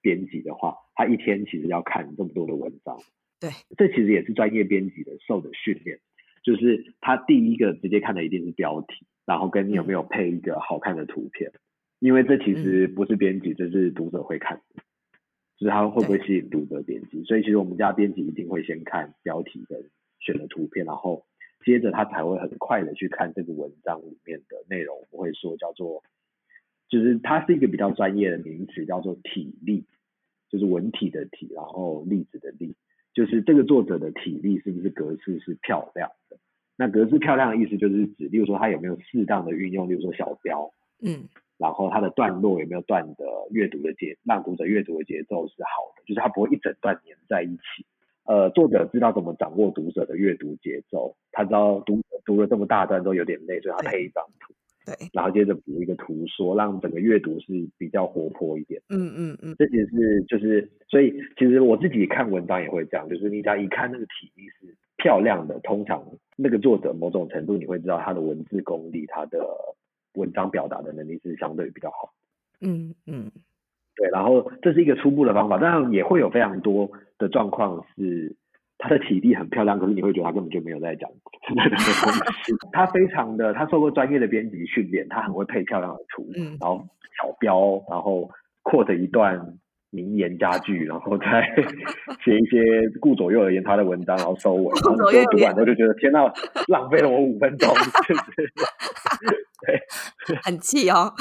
[0.00, 2.98] 编辑的话，他一天其实要看这么多的文章。
[3.40, 5.98] 对，这其实也是专业编辑的受的训练。
[6.42, 11.52] 就是他第一个直接看的一定是标题，然后跟你有没有配一个好看的图片，
[12.00, 14.82] 因为这其实不是编辑，这是读者会看的，
[15.56, 17.22] 就是他会不会吸引读者点击。
[17.24, 21.24] 所以其实我们家编辑一定会先看标题跟选的图片，然后
[21.64, 24.96] 接着他才会很快的去看这个文章里面的内容。
[25.12, 26.02] 我们会说叫做，
[26.88, 29.84] 就是它是一个比较专业的名词，叫做体例，
[30.50, 32.74] 就是文体的体，然后例子的例。
[33.14, 36.38] 就是这个作者的体力是不是格式是漂亮的？
[36.76, 40.72] 那格式漂亮的意思就是指，例如说他有没有适当的运用，例如说小标，
[41.02, 47.84] 嗯，然后他的段落有没有断的阅读的节，让读者阅读的节奏是好的，就是他不会一整段连在一起。
[48.24, 54.54] 呃，作者知道怎么掌握读者的阅读节奏，他知道读读了这么大段都有点累，所以他配一张图。
[54.84, 58.82] 对，然后接着补一个图说，让整个阅读是比较活泼一点。
[58.88, 66.04] 嗯嗯嗯，这也是就是，所以其实我自己看文章也会这样，就是你只要一看那个体力是漂亮的，通常
[66.36, 69.46] 那个作者某种程度你会知道他的文字功力，他的
[70.14, 72.12] 文章表达的能力是相对比较好。
[72.60, 73.30] 嗯嗯，
[73.94, 78.34] 对，然后这是一个初步的方法，当然也会有非常多的状况是。
[78.84, 81.08] 他的体力很漂亮，可是你会觉得他根本就没有在讲
[81.46, 82.52] 真的东西。
[82.72, 86.84] 他非常的，他受过专业的编辑训练，他很会配漂亮的图，嗯，然后
[87.16, 88.28] 小标，然后
[88.64, 89.40] quote 一段
[89.90, 91.54] 名言佳句，然后再
[92.24, 92.58] 写一些
[93.00, 94.64] 顾左右而言他的文章，然后收尾。
[94.64, 94.96] 然后
[95.30, 96.32] 读完之后就觉得天呐，
[96.66, 97.72] 浪费了我五分钟，
[99.64, 99.80] 对，
[100.42, 101.12] 很气哦。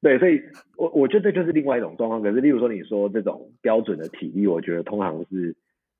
[0.00, 0.40] 对，所以
[0.78, 2.22] 我我觉得这就是另外一种状况。
[2.22, 5.54] 可是，例如说你说这种标准的体力，我觉得通常是。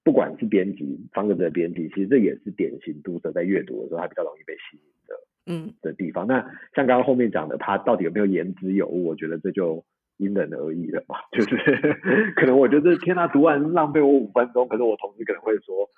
[0.05, 5.15] 不管是编辑方格子的编辑，其实这也是典型读者在阅读的时候，他比较容易被吸引的，
[5.47, 6.27] 嗯，的地方。
[6.27, 6.41] 那
[6.75, 9.07] 像刚刚后面讲的，他到底有没有言之有物？
[9.07, 9.83] 我觉得这就
[10.19, 11.17] 因人而异了嘛。
[11.33, 11.57] 就是
[12.37, 15.89] 可能我觉得天呐，读完浪费我五分钟，可是我同事可能会说，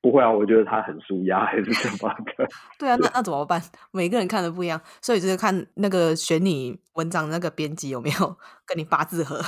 [0.00, 2.46] 不会啊，我觉得他很舒压还是什么的。
[2.78, 3.60] 对啊，那那怎么办？
[3.92, 9.40] 每个人看的不一样，所以就是看那个选你文章的那个编辑有没有 跟你八字合。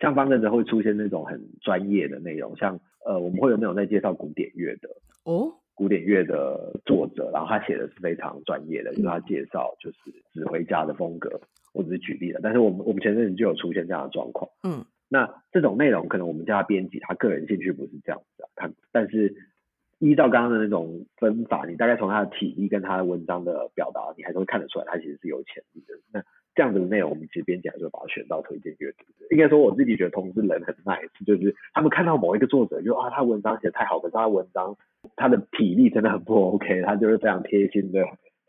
[0.00, 2.80] 像方格子会出现那种很专业的内容，像。
[3.06, 4.88] 呃，我们会有那种在介绍古典乐的
[5.24, 9.98] 哦，古典乐的作者，然后他写的是非常专业的，就是他介绍就是
[10.34, 11.40] 指挥家的风格，
[11.72, 12.40] 我只是举例了。
[12.42, 19.34] 但是我们我们前阵子就有出现这样的状况，嗯，那这种内容可能我们叫他编辑，他个人兴趣不是这样子啊，他但是
[20.00, 25.94] 依照刚刚的那种分法，你大概从他的体力跟他的文章的表达，你还是会看得出来他其实是有潜力的。
[26.12, 26.22] 那
[26.58, 29.28] 这样子的内容，我们其实编辑还是会把它选到推荐阅读的。
[29.30, 34.76] 应该说，我自己觉得同事人很 nice，就是他们看到某一个作者就，啊，他文章写得太好，可是他文章
[35.14, 38.02] 他的体力真的很不 OK，他就是非常贴心的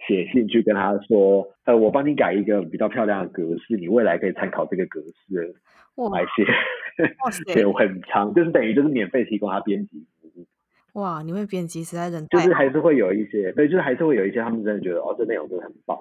[0.08, 5.54] 写信去跟他说，呃，我帮你改一个比较漂亮的格式，你未来可以参考这个格式
[6.12, 10.46] 来写，写很长，就是等于就是免费提供他编辑服务。
[11.00, 16.00] 哇，你会编辑实在人就是还是会有一些，对，就是还是会有一些他们真的觉得哦，这内容真的很棒，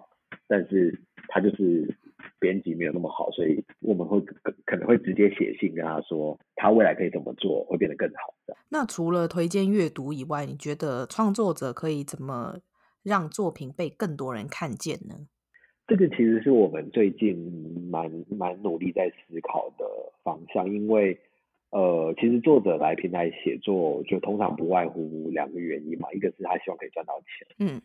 [0.48, 0.98] 但是。
[1.30, 1.94] 他就是
[2.40, 4.18] 编辑没有那么好，所以我们会
[4.64, 8.32] 可能会直接写信跟他说，他未来可以怎么做会变得更好。
[8.70, 12.60] 那除了推荐阅读以外，你觉得创作者可以怎么
[13.02, 15.28] 让作品被更多人看见呢？
[15.86, 17.36] 这个其实是我们最近
[17.90, 19.84] 蛮蛮努力在思考的
[20.22, 21.20] 方向，因为
[21.70, 27.82] 呃，其实作者来平台写作，就通常不外乎两个原因嘛，一个是他希望可以赚到钱，嗯，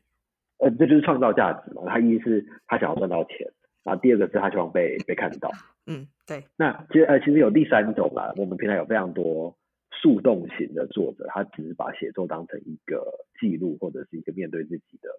[0.63, 1.83] 呃，这就是创造价值嘛。
[1.87, 3.51] 他一是他想要赚到钱。
[3.83, 5.51] 然后第二个是他希望被被看到，
[5.87, 6.45] 嗯，对。
[6.55, 9.57] 那其实呃，其实有第三种啦，我们平台有非常多
[9.91, 13.05] 树洞型的作者，他只是把写作当成一个
[13.41, 15.09] 记录或者是一个面对自己的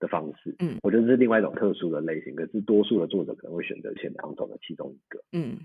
[0.00, 2.34] 的方式，嗯，我觉得这是另外一种特殊的类型。
[2.34, 5.58] 可是多数的作者可能会选择前两种的其中一个，嗯，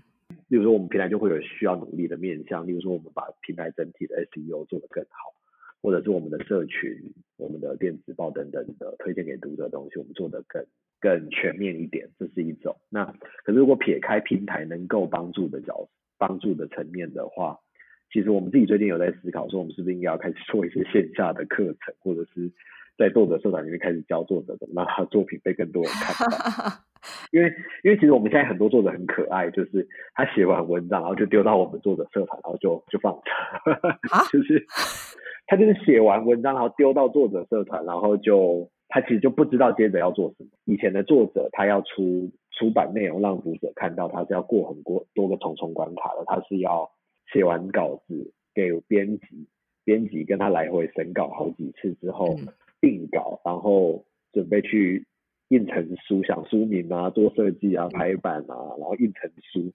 [0.48, 5.32] 例如说我们平台就会有需要努力的面向，例如说我们把平台整体的 SEO 做得更好，
[5.84, 6.90] 或者是我们的社群、
[7.36, 10.64] 我们的电子报等等的推荐给读者的东西，我们做的更。
[11.00, 12.74] 更全面一点，这是一种。
[12.88, 13.04] 那
[13.44, 17.58] 可是如果撇开平台能够帮助的角帮助的层面的话，
[18.10, 22.50] 其实我们自己最近有在思考，说我们是不是应该要开始做一些线下的课程，或者是
[22.96, 26.38] 在作者社团里面开始教作者怎么让他作品被更多人看到。
[27.32, 33.30] 因为因为其实我们现在很多作者很可爱，就是他写完文章然后就丢到我们作者社团，然后就就放着，
[34.32, 34.64] 就是
[35.46, 38.70] 他就是写完文章然后丢到作者社团，然后就。
[38.86, 40.50] 他其实就不知道接着要做什么。
[40.66, 46.22] 以前的作者，他要出出版内容让读者看到，他是要过很多多个重重关卡的。
[46.26, 46.88] 他是要
[47.32, 49.48] 写完稿子给编辑，
[49.84, 52.36] 编辑跟他来回审稿好几次之后
[52.80, 55.06] 定稿，然后准备去
[55.48, 59.72] 印成书，想书名啊、做设计啊、排版啊，然后印成书。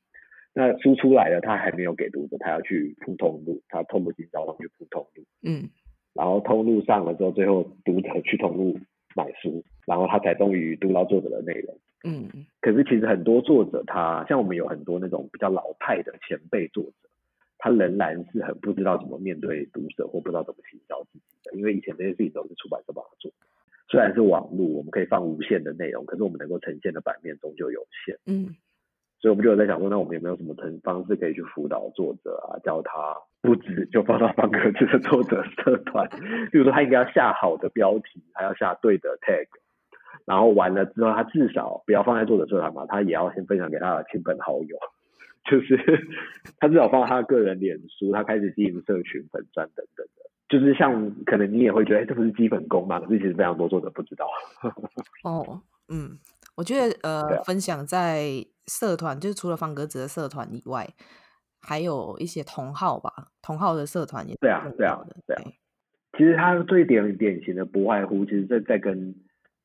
[0.60, 5.24] 那书出来了，他还没有给读者，他要去铺通路，他透过经销商去铺通路。
[5.42, 5.70] 嗯，
[6.14, 8.78] 然后通路上了之后，最后读者去通路。
[9.16, 11.76] 买书，然后他才终于读到作者的内容。
[12.04, 12.30] 嗯，
[12.62, 17.10] 可是其实很多作者他，他像我们有很多那种比较老派的前辈作者，
[17.58, 21.58] 他仍然是很不知道怎么面对读者，或不知道怎么行销自己的。
[21.58, 23.32] 因为以前这些事情都是出版社帮他做，
[23.90, 28.16] 虽然是网络，我们可以放无限的内容，可是我们能够呈现的版面终究有限。
[28.28, 28.56] 嗯。
[29.20, 36.08] 所以我们就有在想说，那我们有没有什么方式可以去辅导作者啊，教他不止就放到方格子的作者社团，
[36.52, 39.48] 比如说他应该要下好的标题，还要下对的 tag，
[40.26, 44.78] 然后完了之后，他至少不要放在作者社团嘛，他也要先分享给他的亲朋好友，
[45.50, 45.78] 就是
[46.60, 53.00] 他至少放到他的个人脸书，他开始经营社群粉专等等的，就是像可能你也会觉得，哎，这不是基本功吗？
[53.00, 54.28] 可是其实非常多作者不知道。
[55.24, 56.18] 哦，嗯，
[56.56, 58.46] 我觉得呃，啊、分享在。
[58.72, 60.88] 社团就是除了方格子的社团以外，
[61.60, 65.42] 还有一些同好吧，同好的社团也对啊，对啊，对啊。
[66.16, 69.16] 其实它最典典型的不外乎，其实在在跟，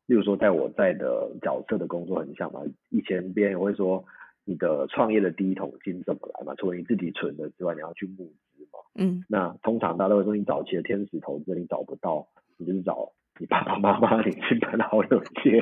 [0.06, 2.62] 例如说在我在的角色的工作很像嘛。
[2.88, 4.02] 以前别人也会说，
[4.46, 6.54] 你的创业的第一桶金怎么来嘛？
[6.54, 8.78] 除了你自己存的之外，你要去募资嘛。
[8.94, 9.22] 嗯。
[9.28, 15.60] 那通常大家都会说，你早期的天使投资你找不到，你就是找你爸爸妈妈、你亲朋好友借。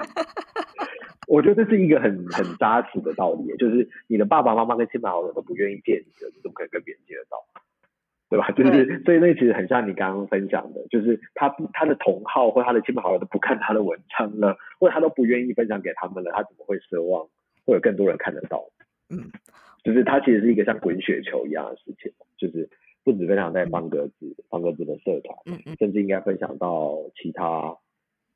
[1.28, 7.38] 我觉得这是一个很很扎实的道理，就是你的爸爸妈妈跟亲朋好友都不愿意借你的，你怎么可能跟别人借得到？
[8.28, 8.50] 对吧？
[8.56, 17.26] 就是所以那其实很像你刚刚分享的，就是他他的同好或他的亲朋好友都不看他的文章了，或者他都不愿意分享给他们了，他怎么会奢望
[17.64, 18.64] 会有更多人看得到？
[19.08, 19.30] 嗯，
[19.84, 22.68] 就是他其实是一个像滚雪球一样的事情，就是
[23.04, 27.76] 不止分享在方格子方格子的社团，嗯嗯，甚至应该分享到其他。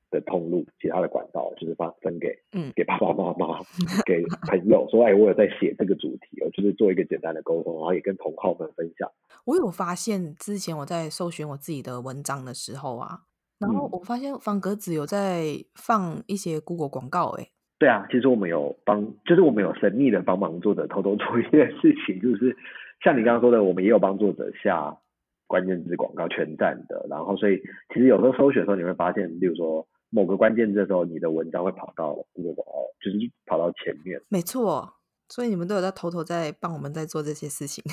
[0.08, 3.58] 的通路，其他的管道就是发分给，嗯，给爸爸妈妈，
[4.06, 9.10] 给朋友说，哎，我有在写这个主题，我就是做一个简单的沟通，然后也跟同好们分享。
[9.44, 13.22] 我有发现，之前我在搜寻我自己的文章的时候啊，
[13.58, 22.56] 然后我发现方格子有在放一些 Google 广告，哎，对啊，其实我们有帮，就是我们有神秘的帮忙作者偷偷做一件事情，就是
[23.00, 24.98] 像你刚刚说的，我们也有帮作者下
[25.46, 29.86] 关键字广告全站的，然后所以其实有时候搜寻的时候，你会发现，比如说。
[30.08, 34.22] 某个关键字的时候，你的文章会跑到就是跑到前面。
[34.28, 34.94] 没错，
[35.28, 37.84] 所以你们都有在偷偷在帮我们在做这些事情。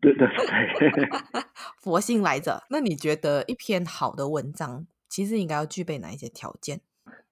[0.00, 0.26] 对对
[0.78, 1.08] 对，
[1.78, 2.62] 佛性来着。
[2.70, 6.80] 那你觉得一篇好的文章，其实应该要具备哪一些条件？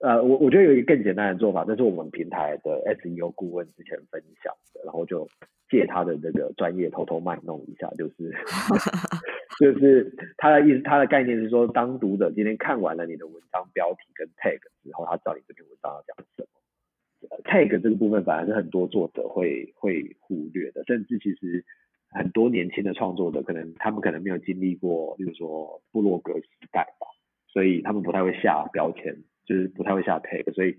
[0.00, 5.26] 呃，我我觉得有一个更简单的做法，这是我们平台的 SEO 顾问之前分享的，然后就
[5.68, 8.32] 借他的这个专业偷偷卖弄一下，就是
[9.58, 16.48] 就是他的意思，他的概念是说，当读者今天看完了你的文章标题跟 tag 之后，他知道你这篇文章要讲什么。
[17.42, 21.64] tag 这个部分反而是很多作者会会忽略的，甚至其实
[22.10, 27.08] 很多年轻的创作者，可能他们可能没有经历过，比如说部落格时代吧，
[27.48, 29.16] 所以他们不太会下标签。
[29.48, 30.76] 就是不太会下 tag，所以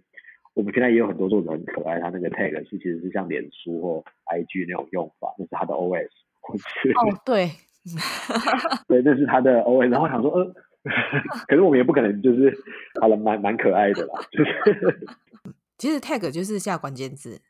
[0.53, 6.09] 我们现在也有很多作者很可爱，他那个 tag 是其实是像脸书或 IG 那种用法，那是他的 OS。
[6.49, 7.49] 哦，对，
[8.87, 9.89] 对，那是他的 OS。
[9.89, 10.53] 然后想说，呃，
[11.47, 12.55] 可是我们也不可能就是
[13.01, 15.07] 好了，蛮蛮可爱的啦，就是。
[15.77, 17.41] 其实 tag 就是下关键字。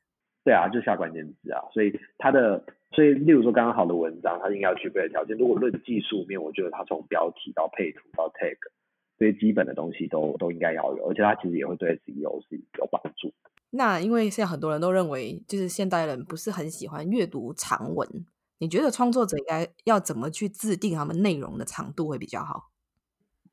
[0.44, 5.38] 对啊，就下关键字啊，所以他的，所以例如说刚刚好的文章，它应该要具备的条件。
[5.38, 8.58] 如果论技术面，我觉得它从标题到配图到 tag。
[9.20, 13.34] 这些基本的东西都都应该要有，而且它其实也会对 SEO 是有帮助。
[13.70, 18.08] 那因为现在很多人都认为，就是现代人不是很喜欢阅读长文，
[18.60, 22.72] 你觉得创作者应该要怎么去制定他们内容的长度会比较好？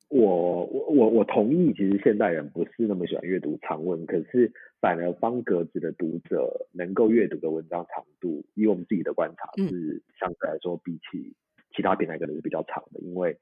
[0.09, 11.35] 我我我我同意，其实现代人不是那么喜欢阅读长文，可是反而方格子的读者能够阅读的文章长度，以我们自己的观察是相对来说比起
[11.75, 13.37] 其他平台可能是比较长的，因为。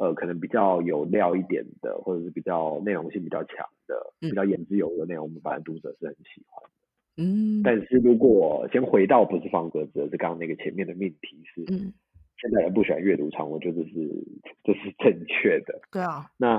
[0.00, 7.22] 呃，可能比较有料一点的，或者是比较内容性比较强的，嗯、比较言之有物的内容，我们反正读者是很喜欢的。
[7.22, 11.92] 嗯，但是如果先回到不是方格子，是刚刚那个前面的命题是，嗯，
[12.38, 14.24] 现在人不喜欢阅读长文，我觉得这是
[14.64, 15.78] 这是正确的。
[15.92, 16.30] 对啊。
[16.38, 16.58] 那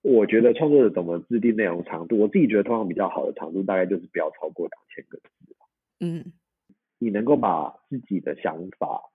[0.00, 5.54] 我觉得创作者怎么制定内容长度，我自己觉得通常比较好的长度大概就是不要超过两千个字。
[6.00, 6.32] 嗯，
[6.98, 9.07] 你能够把自己的想法。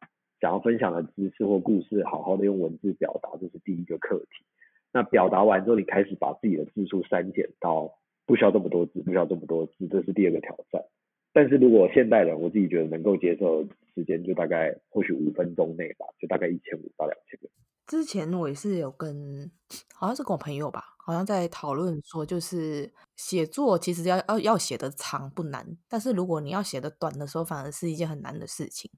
[0.44, 4.44] 想要分享的知识或故事，好好的用文字表达，这是第一个课题。
[4.91, 10.84] 那表达完之后，你开始把自己的字数删减到不需要这么多字，不需要这么多字，这是第二个挑战。
[11.32, 13.64] 但是如果现代人，我自己觉得能够接受
[13.96, 17.48] 时间，就大概或许五分钟内吧，就大概一千五到两千个。
[17.88, 19.50] 之前我也是有跟，
[19.96, 28.91] 好像是跟我朋友吧，好像在讨论说，就是写作其实要要要写的长不难，但是如果你要写的短的时候，反而是一件很难的事情。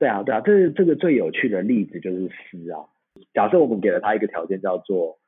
[0.00, 2.88] 对啊，对啊，这是这个最有趣的例子就是诗啊。
[3.34, 5.18] 假设我们给了他一个条件，叫做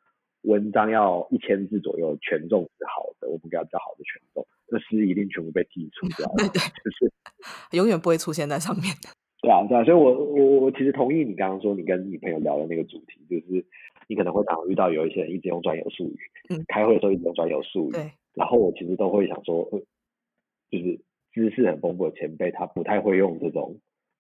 [0.45, 7.13] 文章要一千字左右，权重是好的，我们给他比较好的权重，那诗一定全部被剔除掉了，对对，就是
[7.77, 9.11] 永远不会出现在上面的。
[9.43, 13.63] 对啊，对啊，所以我我我其实同意你刚刚说你跟你朋友聊的那个主题，就是
[14.09, 16.19] 你可能会常常遇到有一些人一直用专有术语，
[16.49, 19.69] 嗯，开会的时候一直用专有术语，对，然后我其实都会想说，
[20.71, 20.99] 就是
[21.35, 23.77] 知识很丰富的前辈，他不太会用这种。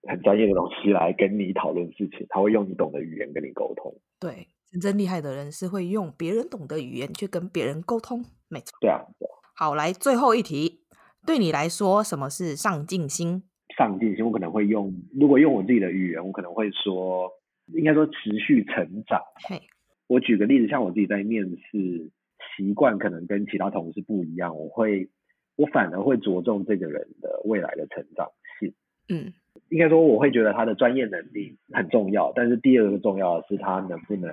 [0.08, 3.94] 很专业的东西来跟你讨论事情，他会用你懂的语言跟你沟通。
[4.18, 8.24] 对，真正厉害的人是会用别人懂的语言去跟别人沟通。
[8.48, 8.76] 没错。
[8.80, 9.28] 对啊，对。
[9.54, 10.80] 好，来最后一题，
[11.26, 13.44] 对你来说，什么是上进心？
[13.76, 17.30] 上进心，我可能会用，如果用我自己的语言，我可能会说，
[17.74, 18.12] 应该说持
[18.44, 19.20] 续成长。
[19.48, 19.62] 嘿，
[20.08, 22.10] 我举个例子，像我自己在面试，
[22.56, 25.08] 习惯可能跟其他同事不一样，我会，
[25.56, 28.74] 我反而会着重这个人的未来的成长性。
[29.08, 29.32] 嗯。
[29.72, 34.30] 应该说，我会觉得他的专业能力很重要，但是第二个重要的是他能不能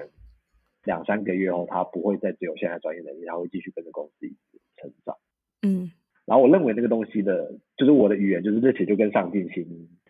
[0.83, 5.15] 两三个月后，他不会再只有现在专业能力，他会继续跟着公司一直成长。
[5.61, 5.91] 嗯，
[6.25, 9.65] 然后我认为那个东西的，就是我的语言，就是这其实就跟上进心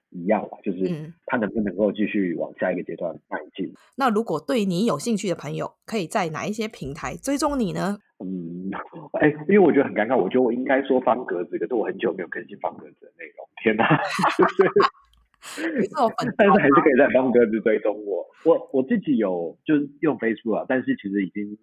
[0.09, 3.71] 一样吧，就是他能不能够继续往下一个阶段迈进。
[3.95, 7.99] 那如果对你有兴趣的朋友，可以在哪一些平台追踪你呢？
[8.17, 8.71] 嗯，
[9.21, 13.85] 哎，因为我觉得很尴尬，我觉得我应该说方格子，可是我很久没有更新方格子的内容，天哪！
[16.37, 18.25] 但是还是可以在方格子追踪我。
[18.45, 21.57] 我我自己有就是用 Facebook 啊，但是其实已经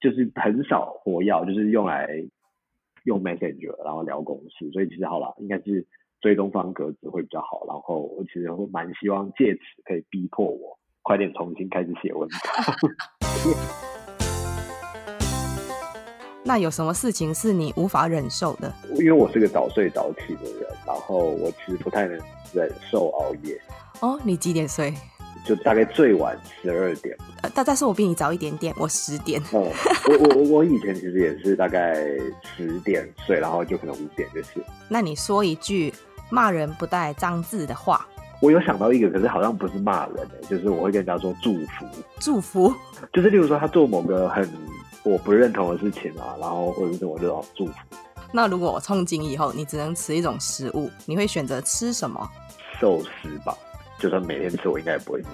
[0.00, 2.08] 就是很少活跃，就是用来
[3.04, 4.70] 用 Messenger 然后聊公事。
[4.72, 5.86] 所以其实好了，应该是
[6.20, 7.64] 追踪方格子会比较好。
[7.66, 12.40] 然后我其实会蛮希望借此可以逼迫我快点重新开始写文章。
[16.42, 18.72] 那有什么事情是你无法忍受的？
[18.98, 22.18] 因为我是个早睡早起的人，然后我其实不太能
[22.52, 23.60] 忍受熬夜。
[24.00, 24.94] 哦，你几点睡？
[25.44, 27.16] 就大概最晚十二点。
[27.42, 29.40] 呃，但但是我比你早一点点，我十点。
[29.52, 29.72] 哦，
[30.08, 31.94] 我我 我以前其实也是大概
[32.56, 34.62] 十点睡，然后就可能五点就醒。
[34.88, 35.92] 那你说一句
[36.30, 38.06] 骂人不带脏字的话。
[38.42, 41.86] 我有想到一个，可是好像不是骂人的，就是我会跟人家说祝福。
[42.18, 42.74] 祝福？
[43.12, 44.48] 就是例如说他做某个很。
[45.02, 47.72] 我不认同的事情啊，然后或者是我就要祝福。
[48.32, 52.28] 那如果我从今以后你只能吃一种食物，你会选择吃什么？
[52.80, 53.56] 寿司吧，
[53.98, 55.28] 就算每天吃，我应该也不会吃。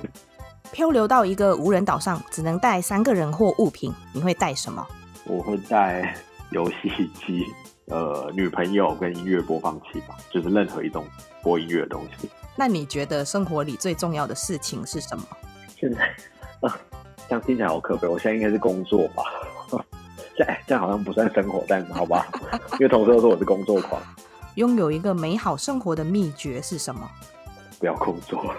[0.73, 4.87] 漂流到一个无人岛上，只能带三个人或物品，你会带什么？
[5.25, 6.17] 我会带
[6.51, 7.45] 游戏机、
[7.87, 11.05] 呃，女朋友跟音乐播放器吧，就是任何一种
[11.43, 12.29] 播音乐的东西。
[12.57, 15.25] 那你觉得生活里最重要的事情是什么？
[15.79, 16.03] 现在
[16.61, 16.77] 啊，
[17.29, 18.09] 这样听起来好可悲。
[18.09, 19.23] 我现在应该是工作吧。
[20.37, 22.27] 这这样好像不算生活，但好吧，
[22.73, 24.01] 因为同事都说我是工作狂。
[24.57, 27.09] 拥有一个美好生活的秘诀是什么？
[27.79, 28.55] 不要工作。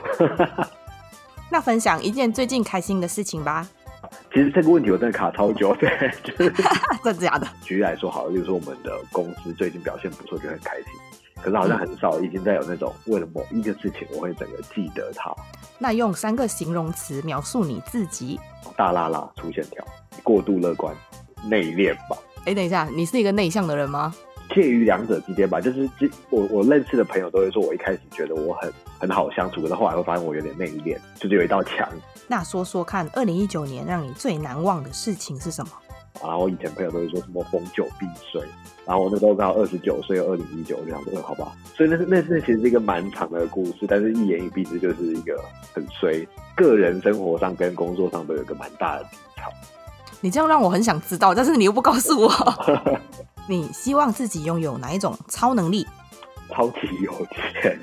[1.49, 3.67] 那分享一件最近开心的事情吧。
[4.31, 5.89] 其其实这个问题我真的卡超久，对，
[6.23, 6.51] 就是
[7.03, 7.47] 真的假的？
[7.63, 10.85] 举例来说好了，就是说我们的公司最近表现不错，就很开心。
[11.41, 15.33] 可是好像很少已经在有那种为了某一个事情，我会整个记得它。
[15.79, 18.39] 那用三个形容词描述你自己：
[18.75, 19.83] 大剌剌、粗线条、
[20.21, 20.95] 过度乐观、
[21.43, 22.17] 内敛吧。
[22.45, 24.13] 哎，等一下，你是一个内向的人吗？
[24.55, 25.89] 介于两者之间吧，就是
[26.29, 31.87] 我我认识的朋友都会说，我一开始觉得我很很好相处，可是后来会发现我有点内敛，就是有一道墙。
[32.27, 35.71] 那说说看，二零一九年让你最难忘的事情是什么？
[36.21, 38.41] 然后我以前朋友都会说什么逢九必衰，
[38.85, 41.51] 然后我那时候刚好二十九岁，二零一九，我就想说好吧。
[41.75, 45.39] 所以那那那是其实是一个蛮长的故事，但是一言以蔽之就是一个
[45.73, 46.25] 很衰，
[46.55, 49.51] 个人生活上跟工作上都有一个蛮大的低潮。
[50.21, 52.31] 你这样让我很想知道，但是你又不告诉我。
[53.47, 55.87] 你希望自己拥有哪一种超能力？
[56.49, 57.13] 超级有
[57.61, 57.77] 钱，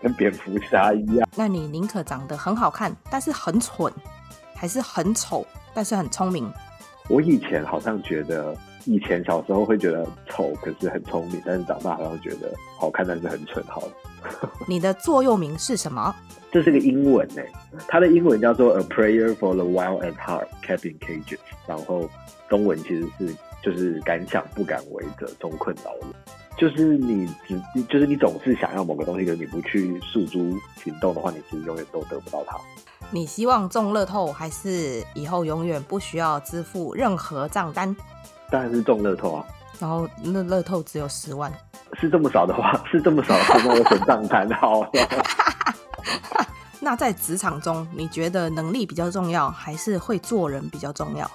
[0.00, 1.28] 跟蝙蝠侠一样。
[1.34, 3.92] 那你宁可长得很好看，但是很蠢，
[4.54, 6.52] 还是很丑，但是很聪明？
[7.08, 13.64] 我以前好像觉得，以前小时候会觉得丑，可是很聪明，但是长大好像觉得好看，但是很蠢。
[13.66, 13.82] 好，
[14.66, 16.14] 你的座右铭是什么？
[16.50, 17.46] 这是个英文诶，
[17.86, 22.08] 它的英文叫做 A Prayer for the Wild at Heart, Kept in Cages，然后
[22.48, 23.34] 中文其实是。
[23.60, 26.08] 就是敢想不敢为者，终困牢笼。
[26.56, 32.56] 就是你只，就是你总是想要某个东西，可是你不去诉诸行动的话，你其实永远都得不到它。
[33.10, 37.94] 你希望中乐透，还是以后永远不需要支付任何账单？
[38.48, 39.44] 当然是中乐透啊。
[39.78, 41.52] 然后那乐透只有十万，
[41.94, 44.90] 是这么少的话，是这么少的话，那我选账单好。
[46.80, 51.30] 那在职场中，你觉得能力比较重要，还是会做人比较重要？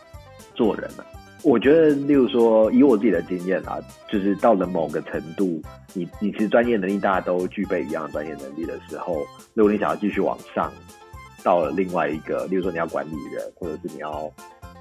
[0.55, 1.05] 做人啊。
[1.43, 3.77] 我觉得，例如说，以我自己的经验啊，
[4.09, 5.61] 就是到了某个程度，
[5.93, 9.17] 你你其实专业能力大家都具备一样的专业能力的时候，
[9.53, 10.71] 如果你想要继续往上，
[11.43, 14.31] 到了另外一个，例如说你要管理人，或者是你要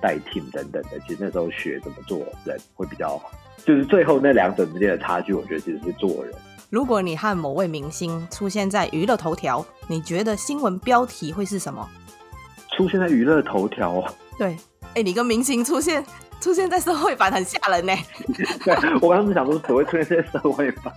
[0.00, 3.32] 带 team 等等的，其实那时候学怎么做人会比较好。
[3.64, 6.34] 就是最后那两者之间的差距，我觉得其实是做人。
[6.70, 11.88] 如果你和某位明星出现在娱乐头条，你觉得新闻标题会是什么？
[12.76, 14.02] 出现在娱乐头条？
[14.38, 14.56] 对，
[14.94, 16.04] 哎，你跟明星出现。
[16.42, 17.94] 出现在社会版很吓人呢。
[18.64, 20.92] 对，我刚刚是想说，所谓出现在社会版，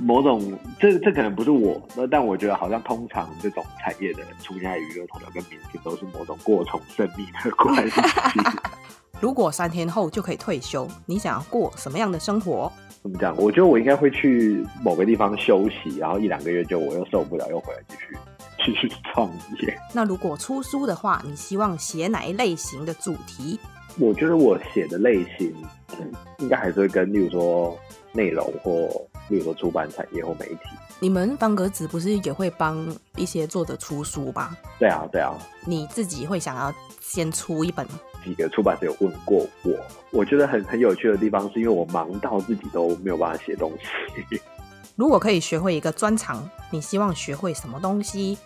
[0.00, 1.78] 某种这这可能不是我，
[2.10, 8.00] 但我觉得好像通常这种产业的人出现在娱乐头条跟明星都是某种过从甚密的关系。
[9.20, 12.72] 如果三天后就可以退休，你想要过什么样的生活？
[13.02, 13.36] 怎么讲？
[13.36, 18.18] 我觉得我应该会去某个地方休息，然后一两个月就我又受不了，又回来继续
[18.64, 19.78] 继续创业。
[19.92, 23.60] 那如果出书的话，你希望写哪一类型的主题？
[23.98, 25.54] 我觉得我写的类型，
[25.98, 27.78] 嗯，应该还是会跟，例如说
[28.12, 28.88] 内容或，
[29.28, 30.60] 例如说出版产业或媒体。
[30.98, 34.56] 你们方格子不是也会帮一些作者出书吧？
[34.78, 35.34] 对啊，对啊。
[35.66, 37.86] 你自己会想要先出一本？
[38.24, 39.74] 几个出版社有问过我，
[40.10, 44.40] 我觉得很很有趣的地方，是因为我忙到自己都没有办法写东西。
[44.96, 48.36] 如果可以学会一个专长，你希望学会什么东西？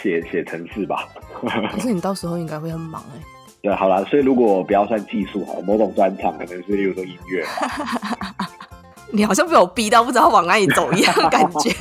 [0.00, 1.08] 写写程式吧。
[1.72, 3.24] 可是你到时候应该会很忙哎、欸。
[3.62, 7.46] 对，好啦，所以如果不要算技术哈，某种专长可能是，例如说音乐。
[9.10, 11.74] 你好像被我逼到不知道往哪里走一样感觉。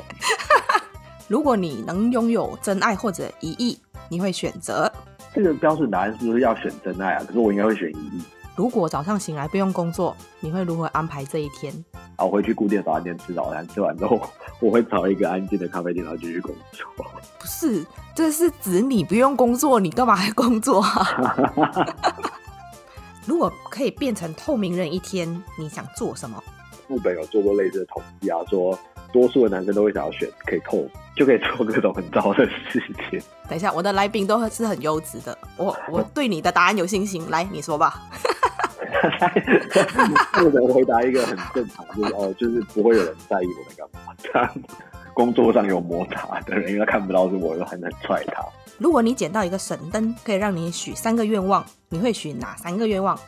[1.28, 3.78] 如果你能拥有真爱或者一亿，
[4.08, 4.92] 你会选择？
[5.34, 7.24] 这个标准答案是不是要选真爱啊？
[7.26, 8.24] 可是我应该会选一亿。
[8.56, 11.74] 如果早上醒来不用工作，你会如何安排这一天？
[12.16, 14.22] 啊我会去固定的早餐店吃早餐，吃完之后
[14.60, 16.86] 我会找一个安静的咖啡店，然后继续工作。
[17.40, 22.14] 不是，这是指你不用工作，你干嘛还工作啊？
[23.26, 26.42] 如果可以变成透明人一天，你想做什么？
[26.88, 28.78] 日本有做过类似的统计啊，说
[29.14, 30.86] 多数的男生都会想要选可以透，
[31.16, 33.22] 就可以做各种很糟的事情。
[33.48, 37.30] 等一下，我的来宾都是很优质的，我我对你的答案有信心。
[37.30, 38.02] 来，你说吧。
[40.34, 44.14] 不能回答一个很正常，就是哦，就是不会有人在意我在干嘛。
[44.18, 44.50] 这样
[45.14, 48.44] 工作上有摩擦的人，因为他看不到是我，又很难踹他。
[48.80, 53.20] 如果你捡到一个神灯，可以让你许三个愿望，你会许哪三个愿望？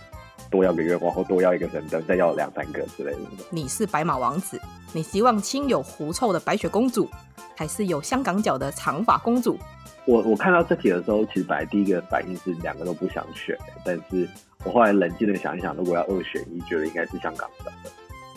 [0.50, 3.20] 多要个月光，或多要一个神灯，再要两三个之类的。
[3.50, 4.60] 你是白马王子，
[4.94, 7.10] 你希望亲有狐臭的白雪公主，
[7.56, 9.58] 还是有香港脚的长发公主？
[10.06, 14.30] 我我看到这题的时候，其实本来第一个反应是两个都不想选，但是
[14.64, 17.92] 我后来冷静的想一想，如果要二选一，觉得应该是香港脚的。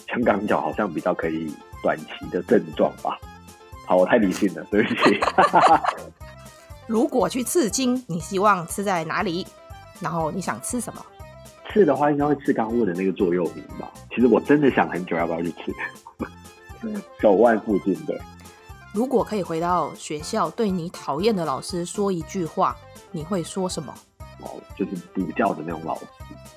[0.09, 1.53] 香港脚好像比较可以
[1.83, 3.19] 短期的症状吧。
[3.87, 5.21] 好，我太理性了，对不起。
[6.89, 9.47] 如果去刺青，你希望刺在哪里？
[10.01, 11.05] 然后你想吃什么？
[11.73, 13.91] 刺的话，应该会刺刚问的那个座右铭吧。
[14.11, 15.75] 其实我真的想很久，要不要去刺？
[17.21, 18.19] 手腕附近的。
[18.95, 22.77] 如果可以回到学校，对你讨厌的老师说一句话，
[23.11, 23.93] 你会说什么？
[24.41, 26.07] 哦，就是补教的那种老师。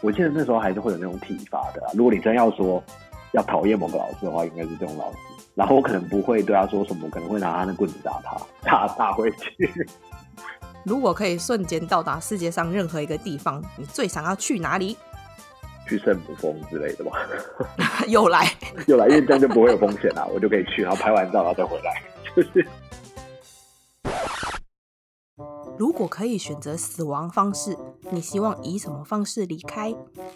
[0.02, 1.92] 我记得那时候还是会有那种体罚的啊。
[1.94, 2.82] 如果你真要说
[3.34, 5.18] 要讨厌某个老师的话，应该是这种老师。
[5.56, 9.70] 然后我可能不会对他说什么，可能会拿他的棍子打他，打打回去。
[10.84, 14.98] 如果可以瞬间到达世界上任何一个地方，你最想要去哪里？
[15.88, 17.12] 去圣母峰之类的吧。
[18.08, 18.50] 又来，
[18.88, 22.02] 又来，因为这样就不会有风险啦，我就可以去，然后拍完照，然后再回来，
[22.36, 22.66] 就是。
[25.82, 27.76] 如果可以选择死亡方式，
[28.12, 29.90] 你希望以什么方式离开？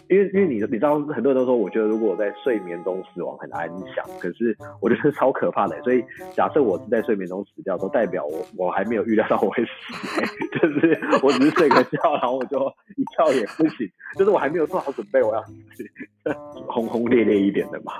[0.08, 5.80] 因为因为你你知道，很多人都说，我觉得如果我在睡眠中死亡很安详，可是我觉得超可怕的。
[5.84, 9.70] 所以假设我是在睡眠中死掉，都代表我我还没有预料到我会死，
[10.60, 12.58] 就是我只是睡个觉，然后我就
[12.96, 13.88] 一觉也不醒，
[14.18, 15.88] 就是我还没有做好准备，我要死，
[16.66, 17.92] 轰轰烈烈一点的嘛。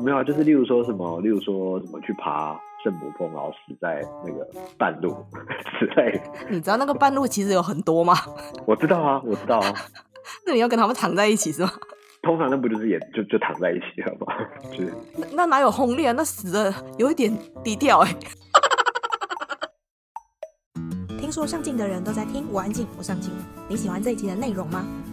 [0.00, 2.60] 没有啊，就是例如说什么，例如说什么去爬。
[2.82, 4.46] 圣母峰，然后死在那个
[4.78, 5.24] 半路
[5.78, 6.20] 之类。
[6.50, 8.14] 你知道那个半路其实有很多吗？
[8.66, 9.74] 我知道啊，我知道啊。
[10.46, 11.72] 那你要跟他们躺在一起是吗？
[12.22, 14.26] 通常那不就是也就就躺在一起了吗？
[14.70, 16.12] 就是那，那哪有轰烈啊？
[16.12, 18.14] 那死的有一点低调哎。
[21.18, 23.32] 听说上镜的人都在听我安静，我上镜。
[23.68, 24.84] 你喜欢这一集的内容吗？